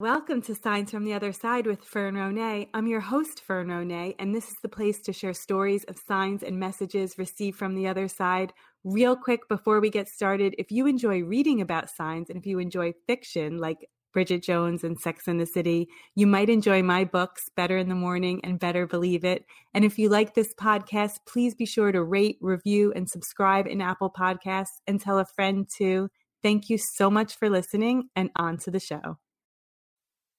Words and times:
Welcome 0.00 0.42
to 0.42 0.54
Signs 0.54 0.92
from 0.92 1.04
the 1.04 1.14
Other 1.14 1.32
Side 1.32 1.66
with 1.66 1.82
Fern 1.82 2.14
Ronay. 2.14 2.68
I'm 2.72 2.86
your 2.86 3.00
host, 3.00 3.40
Fern 3.40 3.66
Ronay, 3.66 4.14
and 4.20 4.32
this 4.32 4.46
is 4.46 4.54
the 4.62 4.68
place 4.68 5.00
to 5.00 5.12
share 5.12 5.34
stories 5.34 5.82
of 5.88 5.98
signs 5.98 6.44
and 6.44 6.56
messages 6.56 7.18
received 7.18 7.58
from 7.58 7.74
the 7.74 7.88
other 7.88 8.06
side. 8.06 8.52
Real 8.84 9.16
quick 9.16 9.48
before 9.48 9.80
we 9.80 9.90
get 9.90 10.08
started, 10.08 10.54
if 10.56 10.70
you 10.70 10.86
enjoy 10.86 11.24
reading 11.24 11.60
about 11.60 11.90
signs 11.90 12.30
and 12.30 12.38
if 12.38 12.46
you 12.46 12.60
enjoy 12.60 12.92
fiction 13.08 13.58
like 13.58 13.88
Bridget 14.12 14.44
Jones 14.44 14.84
and 14.84 15.00
Sex 15.00 15.26
in 15.26 15.38
the 15.38 15.46
City, 15.46 15.88
you 16.14 16.28
might 16.28 16.48
enjoy 16.48 16.80
my 16.80 17.02
books, 17.02 17.48
Better 17.56 17.76
in 17.76 17.88
the 17.88 17.96
Morning 17.96 18.40
and 18.44 18.60
Better 18.60 18.86
Believe 18.86 19.24
It. 19.24 19.46
And 19.74 19.84
if 19.84 19.98
you 19.98 20.10
like 20.10 20.32
this 20.32 20.54
podcast, 20.54 21.14
please 21.26 21.56
be 21.56 21.66
sure 21.66 21.90
to 21.90 22.04
rate, 22.04 22.38
review, 22.40 22.92
and 22.94 23.10
subscribe 23.10 23.66
in 23.66 23.80
Apple 23.80 24.12
Podcasts 24.16 24.78
and 24.86 25.00
tell 25.00 25.18
a 25.18 25.26
friend 25.26 25.68
too. 25.68 26.08
Thank 26.40 26.70
you 26.70 26.78
so 26.78 27.10
much 27.10 27.34
for 27.34 27.50
listening 27.50 28.10
and 28.14 28.30
on 28.36 28.58
to 28.58 28.70
the 28.70 28.78
show. 28.78 29.18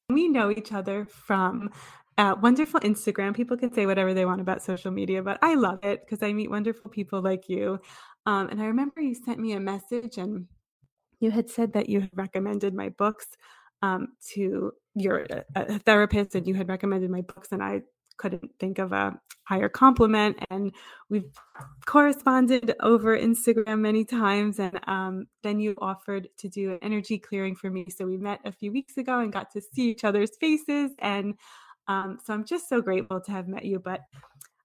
We 0.09 0.27
know 0.27 0.49
each 0.49 0.71
other 0.71 1.05
from 1.05 1.69
uh, 2.17 2.35
wonderful 2.41 2.79
Instagram. 2.81 3.35
People 3.35 3.57
can 3.57 3.73
say 3.73 3.85
whatever 3.85 4.13
they 4.13 4.25
want 4.25 4.41
about 4.41 4.63
social 4.63 4.91
media, 4.91 5.23
but 5.23 5.39
I 5.41 5.55
love 5.55 5.79
it 5.83 6.01
because 6.01 6.21
I 6.21 6.33
meet 6.33 6.49
wonderful 6.49 6.91
people 6.91 7.21
like 7.21 7.47
you. 7.47 7.79
Um, 8.25 8.49
and 8.49 8.61
I 8.61 8.65
remember 8.65 9.01
you 9.01 9.15
sent 9.15 9.39
me 9.39 9.53
a 9.53 9.59
message 9.59 10.17
and 10.17 10.47
you 11.19 11.31
had 11.31 11.49
said 11.49 11.73
that 11.73 11.89
you 11.89 12.01
had 12.01 12.09
recommended 12.13 12.73
my 12.73 12.89
books 12.89 13.27
um, 13.81 14.09
to 14.33 14.71
your 14.95 15.25
a 15.55 15.79
therapist 15.79 16.35
and 16.35 16.47
you 16.47 16.53
had 16.53 16.67
recommended 16.67 17.09
my 17.09 17.21
books 17.21 17.51
and 17.51 17.63
I 17.63 17.83
couldn't 18.19 18.51
think 18.59 18.77
of 18.77 18.91
a 18.91 19.19
higher 19.43 19.69
compliment. 19.69 20.37
And 20.51 20.71
we've 21.09 21.31
corresponded 21.87 22.75
over 22.81 23.17
Instagram 23.17 23.79
many 23.79 24.05
times. 24.05 24.59
And 24.59 24.79
um, 24.87 25.25
then 25.41 25.59
you 25.59 25.73
offered 25.79 26.27
to 26.37 26.47
do 26.47 26.73
an 26.73 26.79
energy 26.83 27.17
clearing 27.17 27.55
for 27.55 27.71
me. 27.71 27.87
So 27.89 28.05
we 28.05 28.17
met 28.17 28.41
a 28.45 28.51
few 28.51 28.71
weeks 28.71 28.97
ago 28.97 29.19
and 29.19 29.33
got 29.33 29.51
to 29.53 29.61
see 29.61 29.89
each 29.89 30.03
other's 30.03 30.37
faces. 30.39 30.91
And 30.99 31.33
um, 31.87 32.19
so 32.23 32.33
I'm 32.35 32.45
just 32.45 32.69
so 32.69 32.81
grateful 32.81 33.19
to 33.21 33.31
have 33.31 33.47
met 33.47 33.65
you. 33.65 33.79
But 33.79 34.01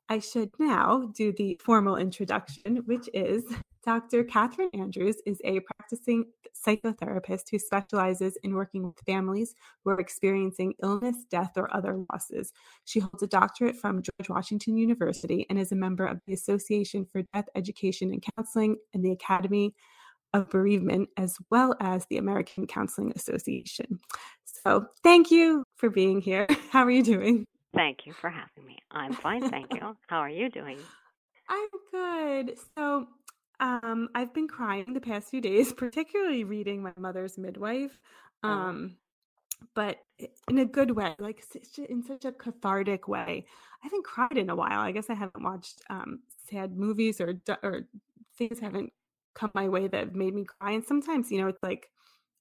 I 0.09 0.19
should 0.19 0.51
now 0.59 1.11
do 1.15 1.33
the 1.33 1.59
formal 1.65 1.97
introduction, 1.97 2.77
which 2.87 3.09
is 3.15 3.45
Dr. 3.85 4.25
Catherine 4.25 4.71
Andrews 4.73 5.17
is 5.27 5.41
a 5.45 5.61
practicing 5.61 6.27
psychotherapist 6.55 7.51
who 7.51 7.59
specializes 7.59 8.37
in 8.43 8.55
working 8.55 8.85
with 8.85 8.99
families 9.07 9.55
who 9.83 9.91
are 9.91 10.01
experiencing 10.01 10.75
illness, 10.83 11.25
death, 11.31 11.53
or 11.57 11.75
other 11.75 12.03
losses. 12.11 12.53
She 12.85 13.01
holds 13.01 13.23
a 13.23 13.27
doctorate 13.27 13.77
from 13.77 14.03
George 14.03 14.29
Washington 14.29 14.79
University 14.79 15.47
and 15.51 15.59
is 15.59 15.73
a 15.73 15.77
member 15.77 16.07
of 16.07 16.21
the 16.27 16.33
Association 16.33 17.07
for 17.13 17.23
Death 17.35 17.47
Education 17.55 18.11
and 18.11 18.25
Counseling 18.37 18.77
and 18.95 19.05
the 19.05 19.13
Academy 19.13 19.75
of 20.33 20.49
Bereavement, 20.49 21.11
as 21.17 21.37
well 21.51 21.75
as 21.81 22.07
the 22.07 22.17
American 22.17 22.67
Counseling 22.67 23.13
Association. 23.15 24.01
So, 24.45 24.87
thank 25.03 25.31
you 25.31 25.65
for 25.77 25.91
being 25.91 26.21
here. 26.21 26.47
How 26.71 26.85
are 26.85 26.91
you 26.91 27.03
doing? 27.03 27.45
Thank 27.75 28.07
you 28.07 28.13
for 28.13 28.31
having 28.31 28.67
me. 28.67 28.79
I'm 28.91 29.13
fine, 29.15 29.51
thank 29.51 29.75
you. 29.75 29.97
How 30.07 30.19
are 30.19 30.31
you 30.31 30.49
doing? 30.49 30.79
I'm 31.49 31.69
good. 31.91 32.59
So, 32.77 33.09
um, 33.61 34.09
I've 34.15 34.33
been 34.33 34.49
crying 34.49 34.93
the 34.95 35.01
past 35.01 35.31
few 35.31 35.41
days, 35.41 35.73
particularly 35.77 36.45
reading 36.45 36.83
My 36.83 36.93
Mother's 36.99 37.39
Midwife. 37.39 37.99
Oh. 38.43 38.49
Um, 38.49 38.97
but 39.75 39.99
in 40.49 40.59
a 40.59 40.65
good 40.65 40.91
way, 40.91 41.15
like 41.19 41.43
in 41.89 42.03
such 42.03 42.25
a 42.25 42.33
cathartic 42.33 43.09
way. 43.09 43.47
I 43.83 43.87
haven't 43.87 44.05
cried 44.05 44.37
in 44.37 44.51
a 44.51 44.57
while. 44.57 44.81
I 44.81 44.93
guess 44.93 45.11
I 45.11 45.15
haven't 45.15 45.43
watched 45.43 45.81
um, 45.91 46.21
sad 46.51 46.77
movies 46.77 47.21
or 47.21 47.35
or 47.63 47.83
things 48.37 48.61
haven't 48.61 48.93
come 49.35 49.51
my 49.55 49.69
way 49.69 49.89
that 49.89 50.01
have 50.01 50.15
made 50.15 50.35
me 50.35 50.45
cry. 50.45 50.73
And 50.73 50.85
sometimes, 50.85 51.31
you 51.31 51.41
know, 51.41 51.49
it's 51.49 51.63
like 51.63 51.89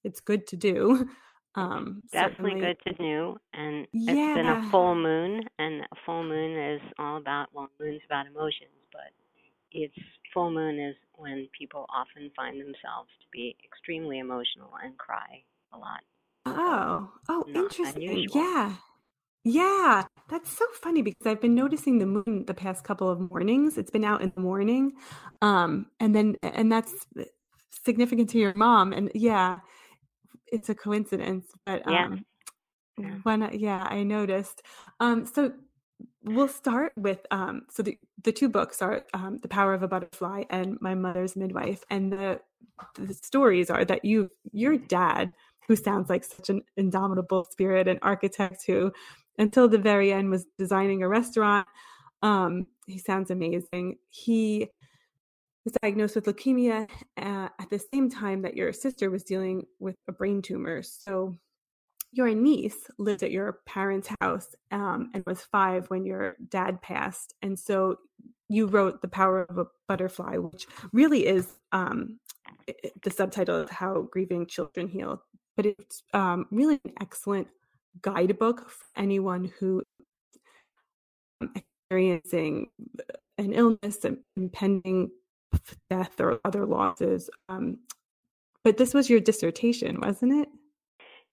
it's 0.02 0.20
good 0.20 0.46
to 0.48 0.56
do. 0.56 1.08
Um, 1.56 2.02
Definitely 2.12 2.50
certainly. 2.52 2.60
good 2.60 2.78
to 2.86 2.92
do. 2.94 3.36
And 3.52 3.86
it's 3.92 4.34
been 4.34 4.46
a 4.46 4.70
full 4.70 4.94
moon, 4.94 5.42
and 5.58 5.82
a 5.82 5.96
full 6.04 6.24
moon 6.24 6.58
is 6.74 6.80
all 6.98 7.16
about, 7.16 7.48
well, 7.52 7.68
moon's 7.80 8.02
about 8.06 8.26
emotions, 8.26 8.70
but 8.92 9.12
it's 9.72 9.94
full 10.32 10.50
moon 10.50 10.78
is 10.80 10.96
when 11.14 11.48
people 11.58 11.86
often 11.94 12.30
find 12.34 12.60
themselves 12.60 13.10
to 13.20 13.26
be 13.32 13.56
extremely 13.64 14.18
emotional 14.18 14.70
and 14.82 14.96
cry 14.98 15.42
a 15.72 15.78
lot. 15.78 16.00
Oh, 16.46 17.10
oh, 17.28 17.44
Not 17.48 17.64
interesting. 17.64 18.02
unusual. 18.02 18.42
Yeah. 18.42 18.74
Yeah, 19.46 20.04
that's 20.30 20.56
so 20.56 20.64
funny 20.82 21.02
because 21.02 21.26
I've 21.26 21.40
been 21.40 21.54
noticing 21.54 21.98
the 21.98 22.06
moon 22.06 22.44
the 22.46 22.54
past 22.54 22.82
couple 22.82 23.10
of 23.10 23.30
mornings. 23.30 23.76
It's 23.76 23.90
been 23.90 24.04
out 24.04 24.22
in 24.22 24.32
the 24.34 24.40
morning. 24.40 24.92
Um, 25.42 25.86
and 26.00 26.14
then 26.14 26.36
and 26.42 26.72
that's 26.72 26.94
significant 27.84 28.30
to 28.30 28.38
your 28.38 28.54
mom. 28.56 28.94
And 28.94 29.10
yeah, 29.14 29.58
it's 30.54 30.68
a 30.68 30.74
coincidence, 30.74 31.46
but 31.66 31.82
Yeah. 31.86 32.06
um 32.06 32.24
Yeah. 32.98 33.16
when 33.24 33.42
I, 33.42 33.52
yeah, 33.52 33.82
I 33.88 34.02
noticed. 34.04 34.62
Um, 35.00 35.26
so 35.26 35.52
we'll 36.24 36.48
start 36.48 36.92
with 36.96 37.20
um 37.30 37.62
so 37.70 37.82
the 37.82 37.98
the 38.22 38.32
two 38.32 38.48
books 38.48 38.82
are 38.82 39.04
um 39.14 39.38
The 39.42 39.48
Power 39.48 39.74
of 39.74 39.82
a 39.82 39.88
Butterfly 39.88 40.44
and 40.50 40.78
My 40.80 40.94
Mother's 40.94 41.36
Midwife. 41.36 41.82
And 41.90 42.12
the 42.12 42.40
the 42.96 43.14
stories 43.14 43.70
are 43.70 43.84
that 43.84 44.04
you 44.04 44.30
your 44.52 44.76
dad, 44.78 45.32
who 45.68 45.76
sounds 45.76 46.08
like 46.10 46.24
such 46.24 46.50
an 46.50 46.62
indomitable 46.76 47.44
spirit, 47.50 47.88
an 47.88 47.98
architect 48.02 48.64
who 48.66 48.92
until 49.38 49.68
the 49.68 49.78
very 49.78 50.12
end 50.12 50.30
was 50.30 50.46
designing 50.58 51.02
a 51.02 51.08
restaurant. 51.08 51.66
Um, 52.22 52.66
he 52.86 52.98
sounds 52.98 53.30
amazing. 53.30 53.98
He 54.10 54.68
was 55.64 55.74
diagnosed 55.82 56.14
with 56.14 56.26
leukemia 56.26 56.88
uh, 57.16 57.48
at 57.58 57.70
the 57.70 57.78
same 57.92 58.10
time 58.10 58.42
that 58.42 58.56
your 58.56 58.72
sister 58.72 59.10
was 59.10 59.24
dealing 59.24 59.64
with 59.78 59.96
a 60.08 60.12
brain 60.12 60.42
tumor. 60.42 60.82
So 60.82 61.34
your 62.12 62.32
niece 62.32 62.88
lived 62.98 63.22
at 63.22 63.32
your 63.32 63.60
parents' 63.66 64.10
house 64.20 64.54
um, 64.70 65.10
and 65.14 65.24
was 65.26 65.42
five 65.42 65.86
when 65.90 66.04
your 66.04 66.36
dad 66.48 66.80
passed. 66.80 67.34
And 67.42 67.58
so 67.58 67.98
you 68.48 68.66
wrote 68.66 69.02
The 69.02 69.08
Power 69.08 69.42
of 69.42 69.58
a 69.58 69.66
Butterfly, 69.88 70.36
which 70.36 70.66
really 70.92 71.26
is 71.26 71.48
um, 71.72 72.20
the 73.02 73.10
subtitle 73.10 73.56
of 73.56 73.70
How 73.70 74.02
Grieving 74.12 74.46
Children 74.46 74.88
Heal. 74.88 75.22
But 75.56 75.66
it's 75.66 76.02
um, 76.12 76.46
really 76.50 76.80
an 76.84 76.92
excellent 77.00 77.48
guidebook 78.02 78.68
for 78.68 78.84
anyone 78.96 79.50
who 79.58 79.82
experiencing 81.54 82.68
an 83.38 83.52
illness, 83.52 84.04
an 84.04 84.22
impending 84.36 85.10
death, 85.90 86.20
or 86.20 86.40
other 86.44 86.66
losses. 86.66 87.30
Um, 87.48 87.78
but 88.64 88.76
this 88.76 88.94
was 88.94 89.10
your 89.10 89.20
dissertation, 89.20 90.00
wasn't 90.00 90.32
it? 90.32 90.48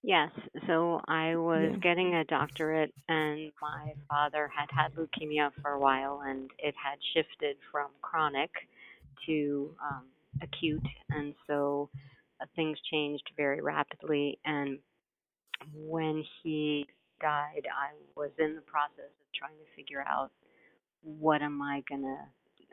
Yes. 0.02 0.30
So 0.66 1.00
I 1.06 1.36
was 1.36 1.70
Yeah. 1.72 1.78
getting 1.78 2.14
a 2.14 2.24
doctorate, 2.24 2.92
and 3.08 3.52
my 3.60 3.94
father 4.08 4.48
had 4.48 4.68
had 4.70 4.94
leukemia 4.94 5.52
for 5.62 5.72
a 5.72 5.78
while, 5.78 6.22
and 6.26 6.50
it 6.58 6.74
had 6.76 6.98
shifted 7.14 7.56
from 7.70 7.90
chronic 8.02 8.50
to 9.26 9.76
um, 9.80 10.06
acute, 10.42 10.86
and 11.10 11.34
so 11.46 11.88
uh, 12.40 12.46
things 12.56 12.78
changed 12.90 13.30
very 13.36 13.60
rapidly. 13.60 14.38
And 14.44 14.78
when 15.74 16.24
he 16.42 16.86
died, 17.20 17.62
I 17.72 17.92
was 18.16 18.30
in 18.38 18.56
the 18.56 18.62
process 18.62 19.10
of 19.20 19.32
trying 19.34 19.56
to 19.56 19.76
figure 19.76 20.04
out 20.08 20.32
what 21.02 21.42
am 21.42 21.62
I 21.62 21.82
going 21.88 22.02
to 22.02 22.18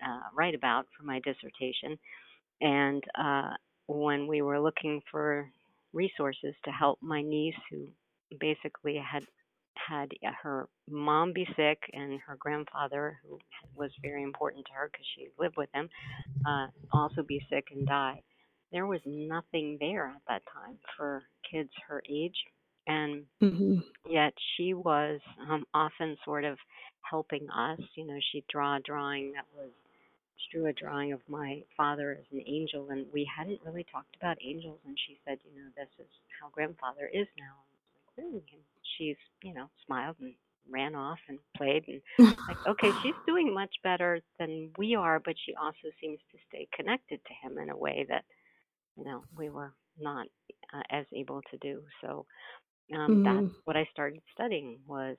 uh, 0.06 0.22
write 0.34 0.56
about 0.56 0.86
for 0.98 1.04
my 1.04 1.20
dissertation. 1.20 1.98
And 2.62 3.04
uh, 3.18 3.52
when 3.88 4.28
we 4.28 4.42
were 4.42 4.60
looking 4.60 5.02
for 5.12 5.50
resources 5.94 6.54
to 6.66 6.72
help 6.72 7.00
my 7.02 7.22
niece, 7.22 7.56
who 7.70 7.88
basically 8.40 8.96
had 8.98 9.24
had 9.88 10.12
her 10.44 10.68
mom 10.90 11.32
be 11.34 11.48
sick 11.56 11.80
and 11.94 12.20
her 12.20 12.36
grandfather, 12.38 13.18
who 13.24 13.40
was 13.76 13.92
very 14.02 14.24
important 14.24 14.66
to 14.66 14.74
her 14.74 14.90
because 14.92 15.06
she 15.16 15.28
lived 15.40 15.56
with 15.58 15.70
him, 15.74 15.90
uh, 16.46 16.68
also 16.92 17.24
be 17.24 17.42
sick 17.50 17.66
and 17.72 17.88
die. 17.88 18.22
There 18.72 18.86
was 18.86 19.00
nothing 19.06 19.78
there 19.80 20.08
at 20.08 20.22
that 20.28 20.44
time 20.54 20.78
for 20.98 21.24
kids 21.50 21.70
her 21.88 22.04
age, 22.10 22.36
and 22.88 23.24
hmm 23.40 23.80
yet 24.10 24.34
she 24.56 24.74
was 24.74 25.20
um, 25.50 25.66
often 25.74 26.18
sort 26.26 26.44
of 26.46 26.58
helping 27.02 27.48
us. 27.50 27.80
You 27.96 28.06
know, 28.08 28.20
she'd 28.32 28.46
draw 28.48 28.78
a 28.78 28.80
drawing 28.82 29.34
that 29.34 29.46
was 29.56 29.72
drew 30.52 30.68
a 30.68 30.74
drawing 30.74 31.12
of 31.14 31.22
my 31.28 31.64
father 31.78 32.12
as 32.20 32.26
an 32.32 32.42
angel, 32.48 32.90
and 32.90 33.06
we 33.14 33.26
hadn't 33.36 33.62
really 33.66 33.86
talked 33.92 34.16
about 34.16 34.38
angels. 34.44 34.80
And 34.86 34.98
she 35.08 35.20
said, 35.26 35.40
you 35.46 35.56
know, 35.62 35.70
this 35.76 35.90
is 36.00 36.10
how 36.40 36.50
grandfather 36.50 37.08
is 37.12 37.28
now. 37.38 37.56
And 37.68 37.74
I 37.76 37.80
was 37.84 37.94
like, 37.96 38.18
really? 38.18 38.46
And 38.54 38.64
she's, 38.98 39.18
you 39.44 39.54
know, 39.54 39.68
smiled 39.86 40.18
and 40.22 40.34
ran 40.70 40.96
off 40.96 41.20
and 41.28 41.40
played, 41.58 41.84
and 41.88 42.02
like, 42.48 42.60
okay, 42.68 42.94
she's 43.02 43.16
doing 43.26 43.54
much 43.54 43.74
better 43.84 44.22
than 44.40 44.72
we 44.78 44.96
are, 44.96 45.20
but 45.20 45.36
she 45.46 45.54
also 45.56 45.90
seems 46.02 46.20
to 46.32 46.38
stay 46.50 46.68
connected 46.74 47.20
to 47.26 47.34
him 47.48 47.58
in 47.60 47.70
a 47.70 47.78
way 47.78 48.06
that, 48.10 48.24
you 48.98 49.04
know, 49.06 49.24
we 49.38 49.50
were 49.50 49.74
not 50.00 50.28
uh, 50.74 50.82
as 50.90 51.06
able 51.16 51.42
to 51.52 51.58
do. 51.58 51.82
So 52.02 52.26
um, 52.96 53.22
that's 53.24 53.48
Mhm. 53.48 53.64
what 53.66 53.76
I 53.78 53.88
started 53.92 54.22
studying 54.34 54.80
was 54.88 55.18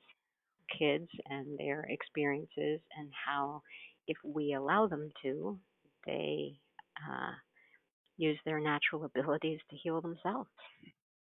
kids 0.78 1.08
and 1.28 1.58
their 1.58 1.87
experiences 1.88 2.81
and 2.96 3.11
how 3.26 3.62
if 4.06 4.17
we 4.25 4.55
allow 4.55 4.87
them 4.87 5.11
to, 5.23 5.58
they 6.06 6.58
uh, 6.99 7.32
use 8.17 8.38
their 8.44 8.61
natural 8.61 9.05
abilities 9.05 9.61
to 9.70 9.76
heal 9.76 10.00
themselves. 10.00 10.49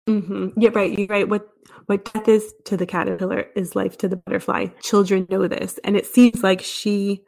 Mm-hmm. 0.08 0.60
Yeah, 0.60 0.70
right. 0.72 0.98
You're 0.98 1.06
right. 1.08 1.28
What 1.28 1.48
what 1.86 2.12
death 2.12 2.26
is 2.26 2.52
to 2.64 2.76
the 2.76 2.86
caterpillar 2.86 3.46
is 3.54 3.76
life 3.76 3.96
to 3.98 4.08
the 4.08 4.16
butterfly. 4.16 4.66
Children 4.82 5.26
know 5.30 5.46
this, 5.46 5.78
and 5.84 5.96
it 5.96 6.06
seems 6.06 6.42
like 6.42 6.60
she, 6.60 7.22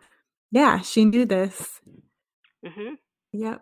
yeah, 0.51 0.81
she 0.81 1.05
knew 1.05 1.25
this. 1.25 1.81
Mm-hmm. 2.67 2.95
Yep. 3.33 3.61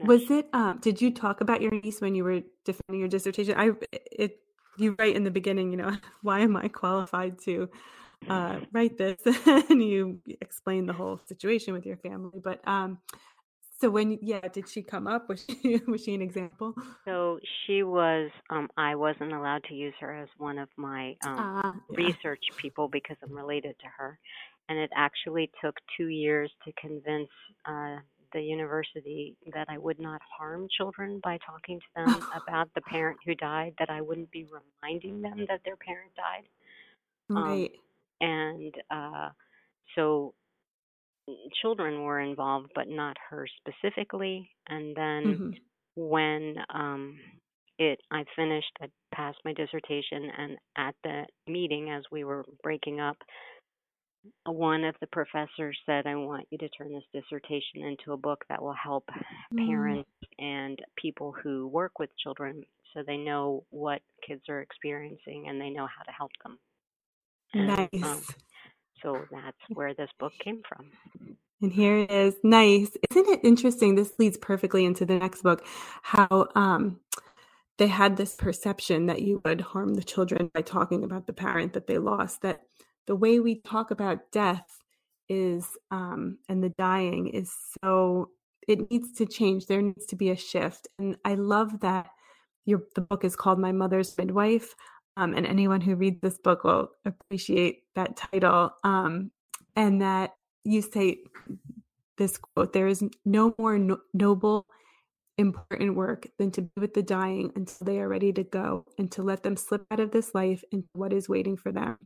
Was 0.00 0.30
it? 0.30 0.48
Um, 0.52 0.78
did 0.80 1.00
you 1.00 1.12
talk 1.12 1.40
about 1.40 1.62
your 1.62 1.70
niece 1.70 2.00
when 2.00 2.14
you 2.14 2.24
were 2.24 2.40
defending 2.64 3.00
your 3.00 3.08
dissertation? 3.08 3.54
I 3.56 3.70
it 3.92 4.40
you 4.76 4.96
write 4.98 5.14
in 5.14 5.24
the 5.24 5.30
beginning. 5.30 5.70
You 5.70 5.76
know, 5.76 5.96
why 6.22 6.40
am 6.40 6.56
I 6.56 6.68
qualified 6.68 7.38
to 7.44 7.68
uh, 8.28 8.60
write 8.72 8.98
this? 8.98 9.18
and 9.46 9.82
you 9.82 10.20
explain 10.40 10.86
the 10.86 10.92
whole 10.92 11.20
situation 11.26 11.74
with 11.74 11.86
your 11.86 11.96
family. 11.98 12.40
But 12.42 12.66
um, 12.66 12.98
so 13.80 13.90
when 13.90 14.18
yeah, 14.22 14.48
did 14.48 14.68
she 14.68 14.82
come 14.82 15.06
up? 15.06 15.28
Was 15.28 15.44
she 15.44 15.80
was 15.86 16.04
she 16.04 16.14
an 16.14 16.22
example? 16.22 16.74
So 17.04 17.38
she 17.66 17.82
was. 17.82 18.30
Um, 18.50 18.68
I 18.76 18.94
wasn't 18.96 19.32
allowed 19.32 19.64
to 19.64 19.74
use 19.74 19.94
her 20.00 20.14
as 20.14 20.28
one 20.38 20.58
of 20.58 20.68
my 20.76 21.16
um, 21.22 21.38
Ah, 21.62 21.74
yeah. 21.90 21.96
research 21.98 22.42
people 22.60 22.88
because 22.88 23.16
I'm 23.22 23.32
related 23.34 23.76
to 23.80 23.86
her, 23.96 24.18
and 24.68 24.78
it 24.78 24.90
actually 24.94 25.50
took 25.62 25.76
two 25.96 26.08
years 26.08 26.50
to 26.64 26.72
convince 26.80 27.28
uh, 27.64 27.96
the 28.32 28.42
university 28.42 29.36
that 29.54 29.66
I 29.68 29.78
would 29.78 30.00
not 30.00 30.20
harm 30.36 30.66
children 30.76 31.20
by 31.22 31.38
talking 31.46 31.78
to 31.80 31.86
them 31.94 32.26
about 32.36 32.68
the 32.74 32.80
parent 32.82 33.18
who 33.24 33.34
died. 33.34 33.74
That 33.78 33.90
I 33.90 34.00
wouldn't 34.00 34.30
be 34.30 34.46
reminding 34.46 35.22
them 35.22 35.46
that 35.48 35.60
their 35.64 35.76
parent 35.76 36.10
died. 36.16 36.48
Um, 37.36 37.44
Right. 37.60 37.72
And 38.20 38.74
uh, 38.90 39.30
so 39.94 40.34
children 41.62 42.02
were 42.02 42.20
involved, 42.20 42.70
but 42.74 42.88
not 42.88 43.16
her 43.30 43.46
specifically. 43.58 44.50
And 44.68 44.96
then 44.96 45.40
hmm 45.42 45.52
when 45.96 46.56
um, 46.72 47.18
it, 47.78 48.00
I 48.10 48.24
finished, 48.36 48.72
I 48.80 48.86
passed 49.14 49.38
my 49.44 49.52
dissertation, 49.52 50.30
and 50.36 50.58
at 50.76 50.94
the 51.04 51.24
meeting, 51.46 51.90
as 51.90 52.04
we 52.10 52.24
were 52.24 52.44
breaking 52.62 53.00
up, 53.00 53.16
one 54.46 54.84
of 54.84 54.94
the 55.00 55.06
professors 55.08 55.78
said, 55.86 56.06
"I 56.06 56.14
want 56.16 56.46
you 56.50 56.58
to 56.58 56.68
turn 56.70 56.92
this 56.92 57.04
dissertation 57.12 57.82
into 57.82 58.12
a 58.12 58.16
book 58.16 58.44
that 58.48 58.62
will 58.62 58.72
help 58.72 59.08
Mm, 59.52 59.98
parents 59.98 60.10
and 60.38 60.78
people 60.96 61.32
who 61.32 61.66
work 61.68 61.98
with 61.98 62.10
children, 62.18 62.64
so 62.92 63.02
they 63.02 63.16
know 63.18 63.64
what 63.70 64.02
kids 64.26 64.42
are 64.48 64.60
experiencing 64.60 65.48
and 65.48 65.60
they 65.60 65.70
know 65.70 65.86
how 65.86 66.02
to 66.04 66.12
help 66.12 66.32
them." 66.42 66.58
Um, 67.54 67.66
nice. 67.66 68.34
so 69.02 69.18
that's 69.30 69.56
where 69.74 69.94
this 69.94 70.10
book 70.18 70.32
came 70.42 70.62
from. 70.68 70.90
And 71.62 71.72
here 71.72 71.98
it 71.98 72.10
is. 72.10 72.34
Nice. 72.42 72.90
Isn't 73.10 73.28
it 73.28 73.40
interesting? 73.42 73.94
This 73.94 74.12
leads 74.18 74.36
perfectly 74.36 74.84
into 74.84 75.06
the 75.06 75.18
next 75.18 75.42
book. 75.42 75.64
How 76.02 76.48
um 76.54 77.00
they 77.78 77.86
had 77.88 78.16
this 78.16 78.34
perception 78.34 79.06
that 79.06 79.22
you 79.22 79.40
would 79.44 79.60
harm 79.60 79.94
the 79.94 80.02
children 80.02 80.50
by 80.54 80.62
talking 80.62 81.04
about 81.04 81.26
the 81.26 81.32
parent 81.32 81.72
that 81.74 81.86
they 81.86 81.98
lost. 81.98 82.42
That 82.42 82.62
the 83.06 83.16
way 83.16 83.40
we 83.40 83.60
talk 83.60 83.90
about 83.90 84.30
death 84.32 84.66
is 85.28 85.66
um 85.90 86.38
and 86.48 86.62
the 86.62 86.70
dying 86.70 87.28
is 87.28 87.52
so 87.82 88.30
it 88.68 88.90
needs 88.90 89.12
to 89.12 89.26
change. 89.26 89.66
There 89.66 89.82
needs 89.82 90.06
to 90.06 90.16
be 90.16 90.30
a 90.30 90.36
shift. 90.36 90.88
And 90.98 91.16
I 91.24 91.34
love 91.34 91.80
that 91.80 92.08
your 92.66 92.82
the 92.94 93.00
book 93.00 93.24
is 93.24 93.36
called 93.36 93.58
My 93.58 93.72
Mother's 93.72 94.16
Midwife. 94.18 94.74
Um, 95.16 95.34
and 95.34 95.46
anyone 95.46 95.80
who 95.80 95.96
reads 95.96 96.20
this 96.20 96.38
book 96.38 96.64
will 96.64 96.90
appreciate 97.04 97.84
that 97.94 98.16
title. 98.16 98.72
Um, 98.84 99.30
and 99.74 100.02
that 100.02 100.34
you 100.64 100.82
say 100.82 101.18
this 102.18 102.38
quote 102.38 102.72
there 102.72 102.88
is 102.88 103.04
no 103.24 103.54
more 103.58 103.78
no- 103.78 104.00
noble 104.14 104.66
important 105.38 105.94
work 105.94 106.26
than 106.38 106.50
to 106.50 106.62
be 106.62 106.80
with 106.80 106.94
the 106.94 107.02
dying 107.02 107.52
until 107.56 107.84
they 107.84 108.00
are 108.00 108.08
ready 108.08 108.32
to 108.32 108.42
go 108.42 108.84
and 108.98 109.12
to 109.12 109.22
let 109.22 109.42
them 109.42 109.56
slip 109.56 109.84
out 109.90 110.00
of 110.00 110.10
this 110.10 110.34
life 110.34 110.64
into 110.72 110.88
what 110.94 111.12
is 111.12 111.28
waiting 111.28 111.56
for 111.56 111.70
them 111.70 111.98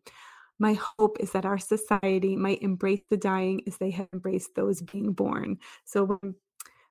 my 0.59 0.75
hope 0.99 1.19
is 1.21 1.31
that 1.33 1.47
our 1.47 1.59
society 1.59 2.37
might 2.37 2.61
embrace 2.61 3.03
the 3.09 3.17
dying 3.17 3.63
as 3.67 3.79
they 3.79 3.91
have 3.91 4.09
embraced 4.13 4.55
those 4.57 4.83
being 4.83 5.13
born 5.13 5.59
so 5.85 6.05
when 6.05 6.35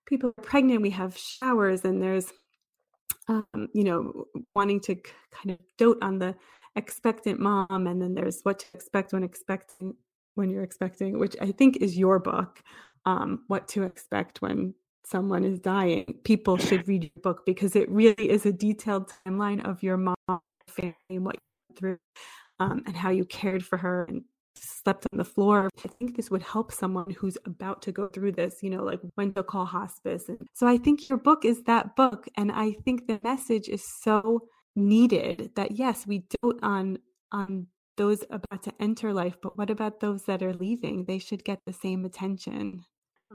people 0.06 0.30
are 0.30 0.44
pregnant 0.44 0.82
we 0.82 0.92
have 0.92 1.18
showers 1.18 1.84
and 1.84 2.02
there's 2.02 2.32
um, 3.30 3.70
you 3.74 3.84
know 3.86 4.26
wanting 4.56 4.82
to 4.82 4.96
kind 5.32 5.52
of 5.52 5.60
dote 5.78 5.98
on 6.02 6.20
the 6.20 6.36
expectant 6.76 7.40
mom 7.40 7.88
and 7.88 8.02
then 8.02 8.14
there's 8.14 8.42
what 8.44 8.60
to 8.60 8.66
expect 8.74 9.14
when 9.14 9.24
expecting 9.24 9.94
when 10.36 10.50
you're 10.50 10.64
expecting 10.64 11.18
which 11.18 11.36
i 11.42 11.52
think 11.52 11.78
is 11.78 11.98
your 11.98 12.20
book 12.20 12.62
um, 13.06 13.44
what 13.48 13.68
to 13.70 13.84
expect 13.84 14.42
when 14.42 14.74
someone 15.06 15.44
is 15.44 15.60
dying. 15.60 16.20
People 16.24 16.58
should 16.58 16.88
read 16.88 17.04
your 17.04 17.22
book 17.24 17.46
because 17.46 17.76
it 17.76 17.90
really 17.90 18.30
is 18.30 18.46
a 18.46 18.52
detailed 18.52 19.12
timeline 19.26 19.66
of 19.68 19.82
your 19.82 19.98
mom 19.98 20.16
family 20.68 20.96
and 21.10 21.26
what 21.26 21.36
you 21.36 21.42
went 21.70 21.80
through 21.80 21.98
um, 22.60 22.84
and 22.86 22.96
how 22.96 23.10
you 23.10 23.26
cared 23.26 23.66
for 23.66 23.78
her 23.78 24.06
and 24.06 24.24
slept 24.62 25.08
on 25.12 25.18
the 25.18 25.26
floor. 25.26 25.70
I 25.84 25.88
think 25.88 26.16
this 26.16 26.30
would 26.32 26.42
help 26.42 26.72
someone 26.72 27.12
who's 27.18 27.38
about 27.46 27.82
to 27.84 27.92
go 27.92 28.08
through 28.08 28.34
this, 28.34 28.56
you 28.62 28.70
know, 28.70 28.84
like 28.84 29.00
when 29.16 29.34
to 29.34 29.44
call 29.44 29.66
hospice. 29.66 30.30
And 30.30 30.40
so 30.54 30.68
I 30.68 30.78
think 30.78 31.10
your 31.10 31.18
book 31.18 31.46
is 31.46 31.64
that 31.64 31.96
book. 31.96 32.28
And 32.38 32.52
I 32.52 32.72
think 32.86 33.08
the 33.08 33.20
message 33.24 33.70
is 33.70 33.84
so 34.02 34.48
needed 34.76 35.52
that 35.56 35.72
yes, 35.72 36.06
we 36.08 36.26
dote 36.42 36.60
on 36.64 37.00
on 37.32 37.68
those 37.98 38.24
about 38.30 38.64
to 38.64 38.74
enter 38.80 39.14
life, 39.14 39.36
but 39.44 39.58
what 39.58 39.70
about 39.70 40.00
those 40.00 40.24
that 40.24 40.42
are 40.42 40.54
leaving? 40.54 41.04
They 41.04 41.20
should 41.20 41.44
get 41.44 41.60
the 41.66 41.74
same 41.74 42.06
attention. 42.06 42.86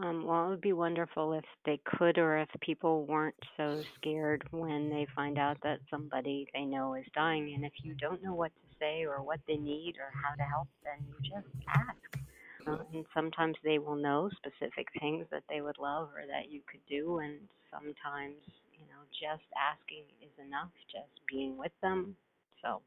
Um, 0.03 0.27
well, 0.27 0.47
it 0.47 0.51
would 0.51 0.61
be 0.61 0.73
wonderful 0.73 1.35
if 1.35 1.45
they 1.65 1.81
could, 1.85 2.19
or 2.19 2.39
if 2.39 2.49
people 2.61 3.05
weren't 3.07 3.37
so 3.57 3.81
scared 3.97 4.43
when 4.51 4.91
they 4.91 5.07
find 5.15 5.39
out 5.39 5.57
that 5.63 5.79
somebody 5.89 6.49
they 6.53 6.65
know 6.65 6.95
is 6.95 7.05
dying. 7.15 7.55
And 7.55 7.65
if 7.65 7.73
you 7.83 7.95
don't 7.95 8.23
know 8.23 8.35
what 8.35 8.51
to 8.57 8.77
say 8.81 9.05
or 9.05 9.23
what 9.23 9.39
they 9.47 9.57
need 9.57 9.95
or 9.99 10.11
how 10.21 10.35
to 10.35 10.43
help, 10.43 10.69
then 10.83 11.07
you 11.07 11.15
just 11.23 11.47
ask. 11.69 12.25
Uh, 12.67 12.79
and 12.93 13.05
sometimes 13.15 13.55
they 13.63 13.79
will 13.79 13.95
know 13.95 14.31
specific 14.37 14.89
things 14.99 15.27
that 15.31 15.45
they 15.49 15.61
would 15.61 15.79
love 15.79 16.09
or 16.17 16.27
that 16.27 16.51
you 16.51 16.61
could 16.69 16.81
do. 16.89 17.19
And 17.19 17.39
sometimes, 17.71 18.35
you 18.73 18.87
know, 18.87 19.03
just 19.13 19.45
asking 19.57 20.05
is 20.21 20.33
enough, 20.45 20.71
just 20.91 21.25
being 21.29 21.57
with 21.57 21.73
them. 21.83 22.17
So, 22.63 22.81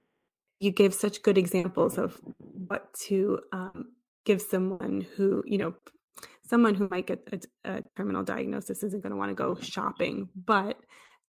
You 0.59 0.71
give 0.71 0.93
such 0.93 1.21
good 1.21 1.37
examples 1.37 1.97
of 1.97 2.19
what 2.67 2.93
to 3.05 3.39
um, 3.53 3.93
give 4.25 4.41
someone 4.41 5.05
who, 5.15 5.43
you 5.45 5.57
know, 5.57 5.73
someone 6.47 6.75
who 6.75 6.87
might 6.89 7.07
get 7.07 7.27
a, 7.31 7.69
a 7.69 7.83
terminal 7.95 8.23
diagnosis 8.23 8.83
isn't 8.83 9.03
going 9.03 9.11
to 9.11 9.17
want 9.17 9.29
to 9.29 9.35
go 9.35 9.55
shopping, 9.59 10.29
but 10.35 10.77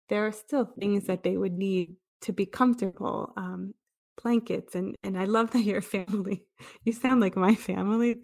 there 0.08 0.26
are 0.26 0.32
still 0.32 0.66
things 0.78 1.06
that 1.06 1.22
they 1.22 1.36
would 1.36 1.52
need 1.54 1.96
to 2.22 2.32
be 2.32 2.46
comfortable. 2.46 3.32
Um, 3.36 3.74
blankets 4.22 4.74
and 4.74 4.94
and 5.02 5.18
I 5.18 5.24
love 5.24 5.50
that 5.52 5.62
your 5.62 5.82
family. 5.82 6.44
You 6.84 6.92
sound 6.92 7.20
like 7.20 7.36
my 7.36 7.54
family. 7.54 8.16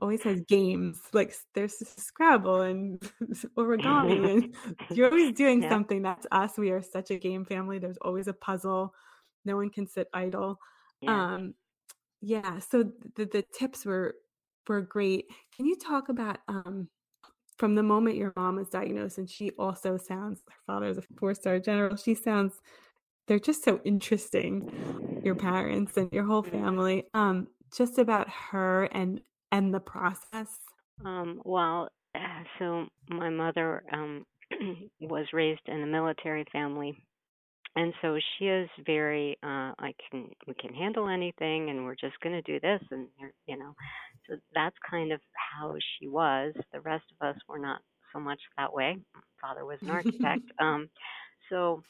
Always 0.00 0.22
has 0.22 0.40
games 0.48 0.98
like 1.12 1.34
there's 1.54 1.76
Scrabble 1.78 2.62
and 2.62 2.98
origami, 3.58 4.50
and 4.88 4.96
you're 4.96 5.10
always 5.10 5.32
doing 5.32 5.62
yeah, 5.62 5.68
something. 5.68 6.00
That's 6.02 6.26
us. 6.32 6.56
We 6.56 6.70
are 6.70 6.82
such 6.82 7.10
a 7.10 7.18
game 7.18 7.44
family. 7.44 7.78
There's 7.78 7.98
always 8.00 8.26
a 8.26 8.32
puzzle. 8.32 8.94
No 9.44 9.56
one 9.56 9.70
can 9.70 9.86
sit 9.86 10.08
idle. 10.14 10.58
yeah. 11.02 11.34
Um, 11.34 11.54
yeah, 12.22 12.58
so 12.58 12.84
the 13.16 13.26
the 13.26 13.44
tips 13.56 13.84
were 13.84 14.14
were 14.70 14.80
great. 14.80 15.26
Can 15.54 15.66
you 15.66 15.76
talk 15.76 16.08
about 16.08 16.38
um 16.48 16.88
from 17.58 17.74
the 17.74 17.82
moment 17.82 18.16
your 18.16 18.32
mom 18.36 18.56
was 18.56 18.70
diagnosed 18.70 19.18
and 19.18 19.28
she 19.28 19.50
also 19.58 19.98
sounds 19.98 20.40
her 20.48 20.54
father 20.66 20.86
is 20.86 20.96
a 20.96 21.02
four-star 21.18 21.58
general. 21.58 21.96
She 21.96 22.14
sounds 22.14 22.54
they're 23.26 23.38
just 23.38 23.62
so 23.62 23.80
interesting, 23.84 25.20
your 25.22 25.34
parents 25.34 25.96
and 25.96 26.10
your 26.12 26.24
whole 26.24 26.42
family. 26.42 27.04
Um 27.12 27.48
just 27.76 27.98
about 27.98 28.28
her 28.28 28.84
and 28.84 29.20
and 29.52 29.74
the 29.74 29.80
process. 29.80 30.48
Um, 31.04 31.40
well, 31.44 31.88
uh, 32.14 32.42
so 32.58 32.86
my 33.08 33.30
mother 33.30 33.82
um, 33.92 34.24
was 35.00 35.26
raised 35.32 35.60
in 35.66 35.82
a 35.82 35.86
military 35.86 36.44
family, 36.52 37.02
and 37.76 37.92
so 38.02 38.18
she 38.38 38.46
is 38.46 38.68
very 38.84 39.36
uh 39.42 39.72
i 39.78 39.92
can 40.10 40.28
we 40.46 40.54
can 40.54 40.74
handle 40.74 41.08
anything 41.08 41.70
and 41.70 41.84
we're 41.84 41.94
just 41.94 42.18
going 42.20 42.34
to 42.34 42.42
do 42.42 42.58
this 42.60 42.80
and 42.90 43.08
you're- 43.18 43.32
know. 43.58 43.74
So 44.28 44.36
that's 44.54 44.76
kind 44.88 45.12
of 45.12 45.20
how 45.34 45.74
she 45.98 46.08
was. 46.08 46.54
The 46.72 46.80
rest 46.80 47.04
of 47.20 47.28
us 47.28 47.36
were 47.48 47.58
not 47.58 47.80
so 48.12 48.20
much 48.20 48.40
that 48.56 48.72
way. 48.72 48.96
Father 49.40 49.64
was 49.64 49.78
an 49.82 49.90
architect. 49.90 50.42
Um 50.60 50.88
so 51.48 51.82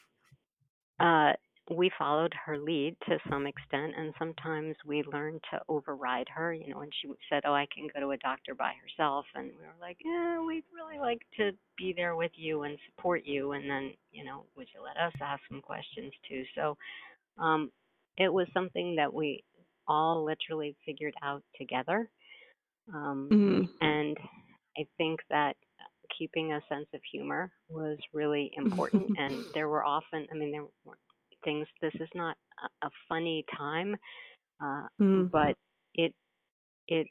uh 0.99 1.33
we 1.69 1.91
followed 1.97 2.33
her 2.45 2.57
lead 2.57 2.95
to 3.07 3.17
some 3.29 3.45
extent 3.45 3.93
and 3.97 4.13
sometimes 4.17 4.75
we 4.85 5.03
learned 5.03 5.39
to 5.51 5.59
override 5.69 6.27
her 6.33 6.53
you 6.53 6.67
know 6.69 6.79
when 6.79 6.89
she 7.01 7.09
said 7.29 7.43
oh 7.45 7.53
i 7.53 7.67
can 7.73 7.87
go 7.93 7.99
to 7.99 8.11
a 8.11 8.17
doctor 8.17 8.55
by 8.55 8.73
herself 8.81 9.25
and 9.35 9.45
we 9.47 9.65
were 9.65 9.79
like 9.79 9.97
yeah 10.03 10.43
we'd 10.43 10.63
really 10.73 10.99
like 10.99 11.21
to 11.37 11.51
be 11.77 11.93
there 11.95 12.15
with 12.15 12.31
you 12.35 12.63
and 12.63 12.77
support 12.89 13.21
you 13.25 13.51
and 13.53 13.69
then 13.69 13.91
you 14.11 14.23
know 14.23 14.43
would 14.57 14.67
you 14.73 14.81
let 14.83 14.97
us 14.97 15.13
ask 15.21 15.41
some 15.49 15.61
questions 15.61 16.11
too 16.27 16.43
so 16.55 16.75
um 17.37 17.71
it 18.17 18.31
was 18.31 18.47
something 18.53 18.95
that 18.95 19.13
we 19.13 19.43
all 19.87 20.25
literally 20.25 20.75
figured 20.85 21.13
out 21.23 21.43
together 21.57 22.09
um 22.93 23.29
Mm, 23.31 23.69
and 23.81 24.17
i 24.77 24.85
think 24.97 25.19
that 25.29 25.55
keeping 26.17 26.53
a 26.53 26.61
sense 26.69 26.87
of 26.93 27.01
humor 27.11 27.51
was 27.69 27.97
really 28.13 28.51
important. 28.57 29.09
and 29.17 29.45
there 29.53 29.69
were 29.69 29.83
often, 29.85 30.27
I 30.31 30.35
mean, 30.35 30.51
there 30.51 30.63
were 30.85 30.97
things, 31.43 31.67
this 31.81 31.93
is 31.95 32.09
not 32.15 32.35
a, 32.83 32.89
funny 33.07 33.45
time, 33.57 33.95
uh, 34.61 34.87
mm. 34.99 35.31
but 35.31 35.55
it, 35.95 36.13
it 36.87 37.07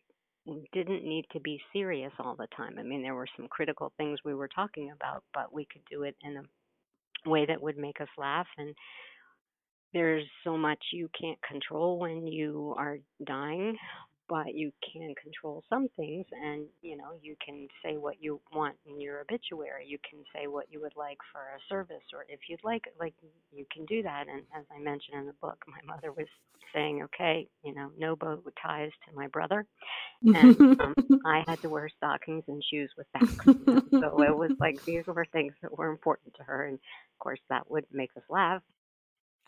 didn't 0.73 1.05
need 1.05 1.27
to 1.33 1.41
be 1.41 1.61
serious 1.73 2.13
all 2.19 2.37
the 2.37 2.49
time. 2.57 2.77
I 2.79 2.83
mean, 2.83 3.03
there 3.03 3.15
were 3.15 3.29
some 3.37 3.49
critical 3.49 3.93
things 3.97 4.19
we 4.25 4.35
were 4.35 4.49
talking 4.49 4.91
about, 4.91 5.23
but 5.35 5.53
we 5.53 5.67
could 5.71 5.83
do 5.91 6.03
it 6.05 6.17
in 6.23 6.37
a 6.37 7.29
way 7.31 7.47
that 7.47 7.61
would 7.61 7.77
make 7.77 8.01
us 8.01 8.09
laugh. 8.19 8.47
And 8.57 8.75
there's 9.93 10.25
so 10.45 10.57
much 10.57 10.79
you 10.93 11.09
can't 11.21 11.39
control 11.43 11.99
when 11.99 12.27
you 12.27 12.75
are 12.79 12.99
dying, 13.27 13.77
but 14.31 14.55
you 14.55 14.71
can 14.93 15.13
control 15.21 15.65
some 15.69 15.89
things 15.97 16.25
and 16.41 16.65
you 16.83 16.97
know 16.97 17.11
you 17.21 17.35
can 17.45 17.67
say 17.85 17.97
what 17.97 18.23
you 18.23 18.41
want 18.55 18.77
in 18.87 19.01
your 19.01 19.21
obituary. 19.21 19.85
You 19.87 19.99
can 20.09 20.21
say 20.33 20.47
what 20.47 20.67
you 20.71 20.81
would 20.81 20.95
like 20.97 21.19
for 21.33 21.41
a 21.41 21.59
service 21.69 22.05
or 22.15 22.25
if 22.29 22.39
you'd 22.49 22.63
like 22.63 22.85
like 23.01 23.13
you 23.53 23.67
can 23.73 23.85
do 23.87 24.03
that. 24.05 24.27
And 24.29 24.43
as 24.57 24.65
i 24.75 24.79
mentioned 24.79 25.19
in 25.19 25.27
the 25.27 25.35
book 25.43 25.59
my 25.67 25.95
mother 25.95 26.13
was 26.13 26.29
saying 26.73 27.03
okay 27.03 27.49
you 27.65 27.75
know 27.75 27.91
no 27.99 28.15
bow 28.15 28.41
ties 28.63 28.93
to 29.09 29.17
my 29.17 29.27
brother. 29.27 29.67
And 30.23 30.61
um, 30.81 30.95
i 31.27 31.43
had 31.49 31.61
to 31.63 31.69
wear 31.69 31.91
stockings 31.97 32.45
and 32.47 32.63
shoes 32.71 32.91
with 32.97 33.13
backs 33.13 33.35
so 33.45 34.23
it 34.23 34.37
was 34.37 34.53
like 34.61 34.83
these 34.85 35.07
were 35.09 35.27
things 35.33 35.55
that 35.61 35.77
were 35.77 35.89
important 35.89 36.35
to 36.37 36.45
her. 36.45 36.67
And 36.67 36.75
of 36.75 37.19
course 37.19 37.41
that 37.49 37.69
would 37.69 37.87
make 37.91 38.11
us 38.17 38.23
laugh. 38.31 38.63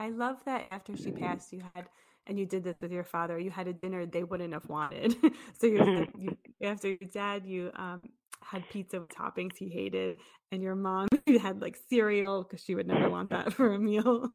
I 0.01 0.09
love 0.09 0.39
that 0.47 0.67
after 0.73 0.97
she 0.97 1.12
passed 1.12 1.53
you 1.53 1.62
had 1.73 1.87
and 2.26 2.38
you 2.38 2.47
did 2.47 2.64
this 2.64 2.76
with 2.81 2.93
your 2.93 3.05
father, 3.05 3.38
you 3.38 3.50
had 3.50 3.67
a 3.67 3.73
dinner 3.73 4.07
they 4.07 4.25
wouldn't 4.25 4.52
have 4.52 4.69
wanted. 4.69 5.17
so 5.59 5.67
you, 5.67 6.07
you, 6.19 6.37
after 6.62 6.88
your 6.88 7.09
dad, 7.12 7.45
you 7.47 7.71
um, 7.75 8.00
had 8.43 8.69
pizza 8.71 9.00
with 9.00 9.09
toppings 9.11 9.57
he 9.59 9.69
hated, 9.69 10.19
and 10.50 10.62
your 10.62 10.75
mom 10.75 11.09
you 11.26 11.38
had 11.38 11.61
like 11.61 11.76
cereal 11.88 12.43
because 12.43 12.62
she 12.64 12.75
would 12.75 12.87
never 12.87 13.11
want 13.11 13.31
that 13.31 13.52
for 13.52 13.75
a 13.75 13.79
meal. 13.79 14.31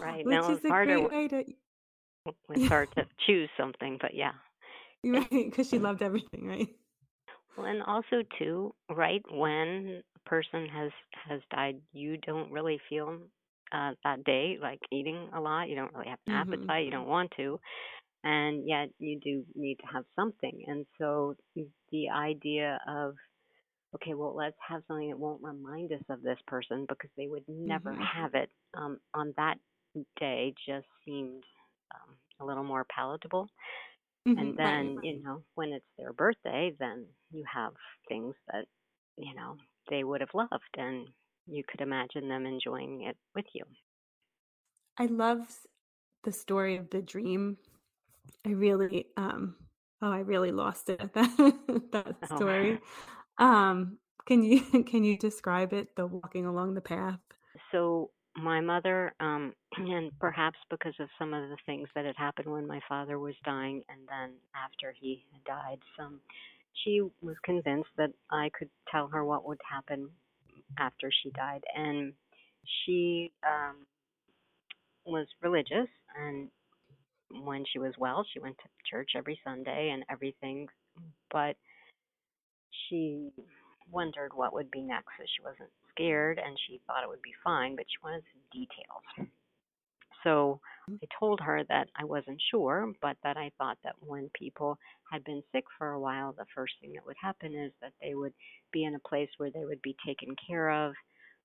right. 0.00 0.24
Which 0.24 0.32
now, 0.32 0.50
is 0.50 0.64
a 0.64 0.68
harder, 0.68 1.08
great 1.08 1.10
way 1.10 1.28
to. 1.28 1.44
It's 2.50 2.68
hard 2.68 2.90
to 2.96 3.06
choose 3.26 3.48
something, 3.56 3.98
but 4.00 4.14
yeah. 4.14 4.32
Right, 5.04 5.30
because 5.30 5.68
she 5.68 5.78
loved 5.78 6.02
everything, 6.02 6.46
right? 6.46 6.68
Well, 7.56 7.66
and 7.66 7.82
also 7.82 8.22
too, 8.38 8.74
right 8.90 9.22
when 9.30 10.02
a 10.16 10.28
person 10.28 10.66
has 10.66 10.90
has 11.28 11.40
died, 11.50 11.80
you 11.92 12.16
don't 12.18 12.50
really 12.50 12.80
feel 12.88 13.18
uh, 13.72 13.92
that 14.04 14.24
day, 14.24 14.58
like 14.60 14.80
eating 14.92 15.28
a 15.34 15.40
lot. 15.40 15.68
You 15.68 15.76
don't 15.76 15.92
really 15.94 16.08
have 16.08 16.18
an 16.26 16.34
mm-hmm. 16.34 16.52
appetite. 16.52 16.84
You 16.84 16.90
don't 16.90 17.08
want 17.08 17.32
to, 17.36 17.60
and 18.24 18.66
yet 18.66 18.88
you 18.98 19.18
do 19.20 19.44
need 19.54 19.76
to 19.76 19.86
have 19.92 20.04
something. 20.16 20.64
And 20.66 20.86
so 20.98 21.34
the 21.90 22.10
idea 22.10 22.78
of 22.88 23.14
okay, 23.94 24.14
well, 24.14 24.34
let's 24.36 24.56
have 24.68 24.82
something 24.86 25.08
that 25.08 25.18
won't 25.18 25.42
remind 25.42 25.92
us 25.92 26.02
of 26.10 26.22
this 26.22 26.38
person 26.46 26.84
because 26.88 27.10
they 27.16 27.26
would 27.26 27.44
never 27.48 27.92
mm-hmm. 27.92 28.02
have 28.02 28.34
it 28.34 28.50
um, 28.74 28.98
on 29.14 29.32
that 29.36 29.56
day 30.20 30.54
just 30.66 30.86
seemed 31.04 31.42
um, 31.94 32.14
a 32.40 32.44
little 32.44 32.64
more 32.64 32.84
palatable. 32.94 33.48
Mm-hmm. 34.26 34.38
And 34.38 34.58
then, 34.58 34.96
right. 34.96 35.04
you 35.04 35.22
know, 35.22 35.42
when 35.54 35.70
it's 35.70 35.86
their 35.96 36.12
birthday, 36.12 36.72
then 36.78 37.06
you 37.32 37.44
have 37.52 37.72
things 38.08 38.34
that, 38.52 38.66
you 39.16 39.34
know, 39.34 39.56
they 39.90 40.04
would 40.04 40.20
have 40.20 40.34
loved 40.34 40.52
and 40.76 41.08
you 41.48 41.64
could 41.68 41.80
imagine 41.80 42.28
them 42.28 42.46
enjoying 42.46 43.02
it 43.02 43.16
with 43.34 43.46
you. 43.54 43.64
I 44.98 45.06
love 45.06 45.46
the 46.24 46.32
story 46.32 46.76
of 46.76 46.90
the 46.90 47.02
dream. 47.02 47.56
I 48.46 48.50
really, 48.50 49.06
um, 49.16 49.56
oh, 50.02 50.10
I 50.10 50.20
really 50.20 50.52
lost 50.52 50.90
it 50.90 51.00
at 51.00 51.14
that 51.14 51.36
that 51.92 52.16
oh. 52.30 52.36
story. 52.36 52.78
Oh. 53.38 53.44
Um, 53.44 53.98
can 54.26 54.42
you 54.42 54.60
can 54.86 55.04
you 55.04 55.16
describe 55.16 55.72
it? 55.72 55.94
The 55.96 56.06
walking 56.06 56.46
along 56.46 56.74
the 56.74 56.80
path. 56.80 57.20
So 57.72 58.10
my 58.36 58.60
mother, 58.60 59.14
um, 59.20 59.54
and 59.76 60.10
perhaps 60.20 60.58
because 60.70 60.94
of 61.00 61.08
some 61.18 61.34
of 61.34 61.48
the 61.48 61.56
things 61.66 61.88
that 61.94 62.04
had 62.04 62.16
happened 62.16 62.50
when 62.52 62.66
my 62.66 62.80
father 62.88 63.18
was 63.18 63.34
dying, 63.44 63.82
and 63.88 64.00
then 64.08 64.34
after 64.54 64.94
he 65.00 65.24
had 65.32 65.44
died, 65.44 65.78
some 65.96 66.20
she 66.84 67.00
was 67.22 67.36
convinced 67.44 67.90
that 67.96 68.10
I 68.30 68.50
could 68.56 68.68
tell 68.90 69.08
her 69.08 69.24
what 69.24 69.46
would 69.46 69.60
happen 69.68 70.10
after 70.78 71.10
she 71.22 71.30
died, 71.30 71.62
and 71.74 72.12
she 72.84 73.32
um, 73.46 73.86
was 75.06 75.26
religious. 75.42 75.88
And 76.20 76.48
when 77.44 77.64
she 77.72 77.78
was 77.78 77.94
well, 77.98 78.24
she 78.32 78.40
went 78.40 78.56
to 78.58 78.68
church 78.90 79.10
every 79.16 79.38
Sunday 79.44 79.90
and 79.92 80.04
everything, 80.10 80.66
but 81.30 81.56
she 82.88 83.30
wondered 83.90 84.32
what 84.34 84.52
would 84.52 84.70
be 84.70 84.82
next. 84.82 85.08
So 85.18 85.24
she 85.24 85.42
wasn't 85.42 85.70
scared, 85.90 86.38
and 86.44 86.56
she 86.66 86.80
thought 86.86 87.02
it 87.02 87.08
would 87.08 87.22
be 87.22 87.34
fine, 87.44 87.76
but 87.76 87.86
she 87.88 87.96
wanted 88.02 88.22
some 88.32 88.42
details. 88.52 89.30
So 90.24 90.60
I 90.88 91.06
told 91.18 91.40
her 91.40 91.62
that 91.68 91.88
I 91.96 92.04
wasn't 92.04 92.40
sure, 92.50 92.92
but 93.02 93.16
that 93.22 93.36
I 93.36 93.50
thought 93.58 93.78
that 93.84 93.94
when 94.00 94.30
people 94.34 94.78
had 95.12 95.24
been 95.24 95.42
sick 95.52 95.64
for 95.78 95.92
a 95.92 96.00
while, 96.00 96.32
the 96.32 96.46
first 96.54 96.74
thing 96.80 96.92
that 96.94 97.06
would 97.06 97.16
happen 97.20 97.54
is 97.54 97.72
that 97.82 97.92
they 98.02 98.14
would 98.14 98.32
be 98.72 98.84
in 98.84 98.94
a 98.94 99.08
place 99.08 99.28
where 99.38 99.50
they 99.50 99.64
would 99.64 99.82
be 99.82 99.96
taken 100.06 100.34
care 100.46 100.70
of 100.70 100.94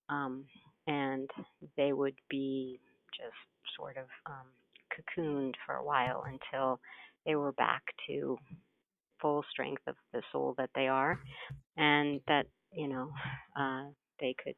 um, 0.09 0.45
and 0.87 1.29
they 1.77 1.93
would 1.93 2.15
be 2.29 2.79
just 3.15 3.35
sort 3.77 3.97
of 3.97 4.05
um, 4.27 4.47
cocooned 4.93 5.53
for 5.65 5.75
a 5.75 5.83
while 5.83 6.23
until 6.27 6.79
they 7.25 7.35
were 7.35 7.53
back 7.53 7.83
to 8.07 8.37
full 9.21 9.43
strength 9.51 9.81
of 9.87 9.95
the 10.13 10.21
soul 10.31 10.53
that 10.57 10.69
they 10.75 10.87
are 10.87 11.19
and 11.77 12.19
that 12.27 12.45
you 12.73 12.87
know 12.87 13.09
uh, 13.59 13.83
they 14.19 14.35
could 14.43 14.55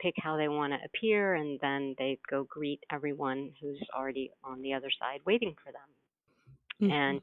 pick 0.00 0.14
how 0.18 0.36
they 0.36 0.48
want 0.48 0.72
to 0.72 0.78
appear, 0.84 1.34
and 1.34 1.58
then 1.60 1.94
they 1.98 2.18
go 2.30 2.44
greet 2.44 2.80
everyone 2.92 3.50
who's 3.60 3.80
already 3.96 4.30
on 4.44 4.62
the 4.62 4.74
other 4.74 4.90
side 4.98 5.20
waiting 5.26 5.54
for 5.64 5.72
them. 5.72 5.82
Mm-hmm. 6.82 6.92
And 6.92 7.20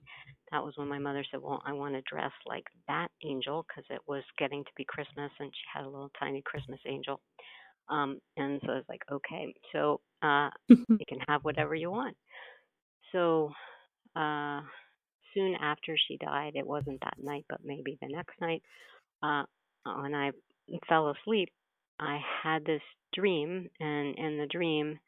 that 0.52 0.64
was 0.64 0.74
when 0.76 0.88
my 0.88 1.00
mother 1.00 1.26
said, 1.32 1.42
Well, 1.42 1.62
I 1.66 1.74
want 1.74 1.96
to 1.96 2.02
dress 2.02 2.32
like 2.46 2.66
that 2.88 3.08
angel 3.24 3.66
because 3.68 3.86
it 3.90 4.02
was 4.08 4.24
getting 4.38 4.64
to 4.64 4.70
be 4.76 4.86
Christmas 4.86 5.32
and 5.40 5.52
she 5.52 5.64
had 5.74 5.86
a 5.86 5.90
little 5.90 6.12
tiny 6.20 6.42
Christmas 6.46 6.80
angel. 6.88 7.20
Um, 7.90 8.20
and 8.38 8.60
so 8.66 8.74
I 8.74 8.76
was 8.76 8.86
like, 8.90 9.02
Okay, 9.12 9.54
so 9.72 10.02
uh, 10.22 10.50
you 10.68 11.06
can 11.08 11.20
have 11.28 11.44
whatever 11.44 11.74
you 11.74 11.90
want. 11.90 12.18
So 13.12 13.52
uh, 14.16 14.62
soon 15.34 15.56
after 15.62 15.96
she 16.08 16.18
died, 16.18 16.54
it 16.56 16.68
wasn't 16.68 17.00
that 17.02 17.18
night, 17.22 17.46
but 17.50 17.60
maybe 17.64 17.98
the 18.02 18.08
next 18.10 18.40
night, 18.42 18.62
uh, 19.24 19.44
when 20.02 20.14
I 20.14 20.32
fell 20.90 21.12
asleep, 21.12 21.50
I 22.00 22.20
had 22.44 22.66
this 22.66 22.82
dream, 23.14 23.70
and 23.80 24.16
in 24.18 24.38
the 24.38 24.48
dream, 24.48 25.00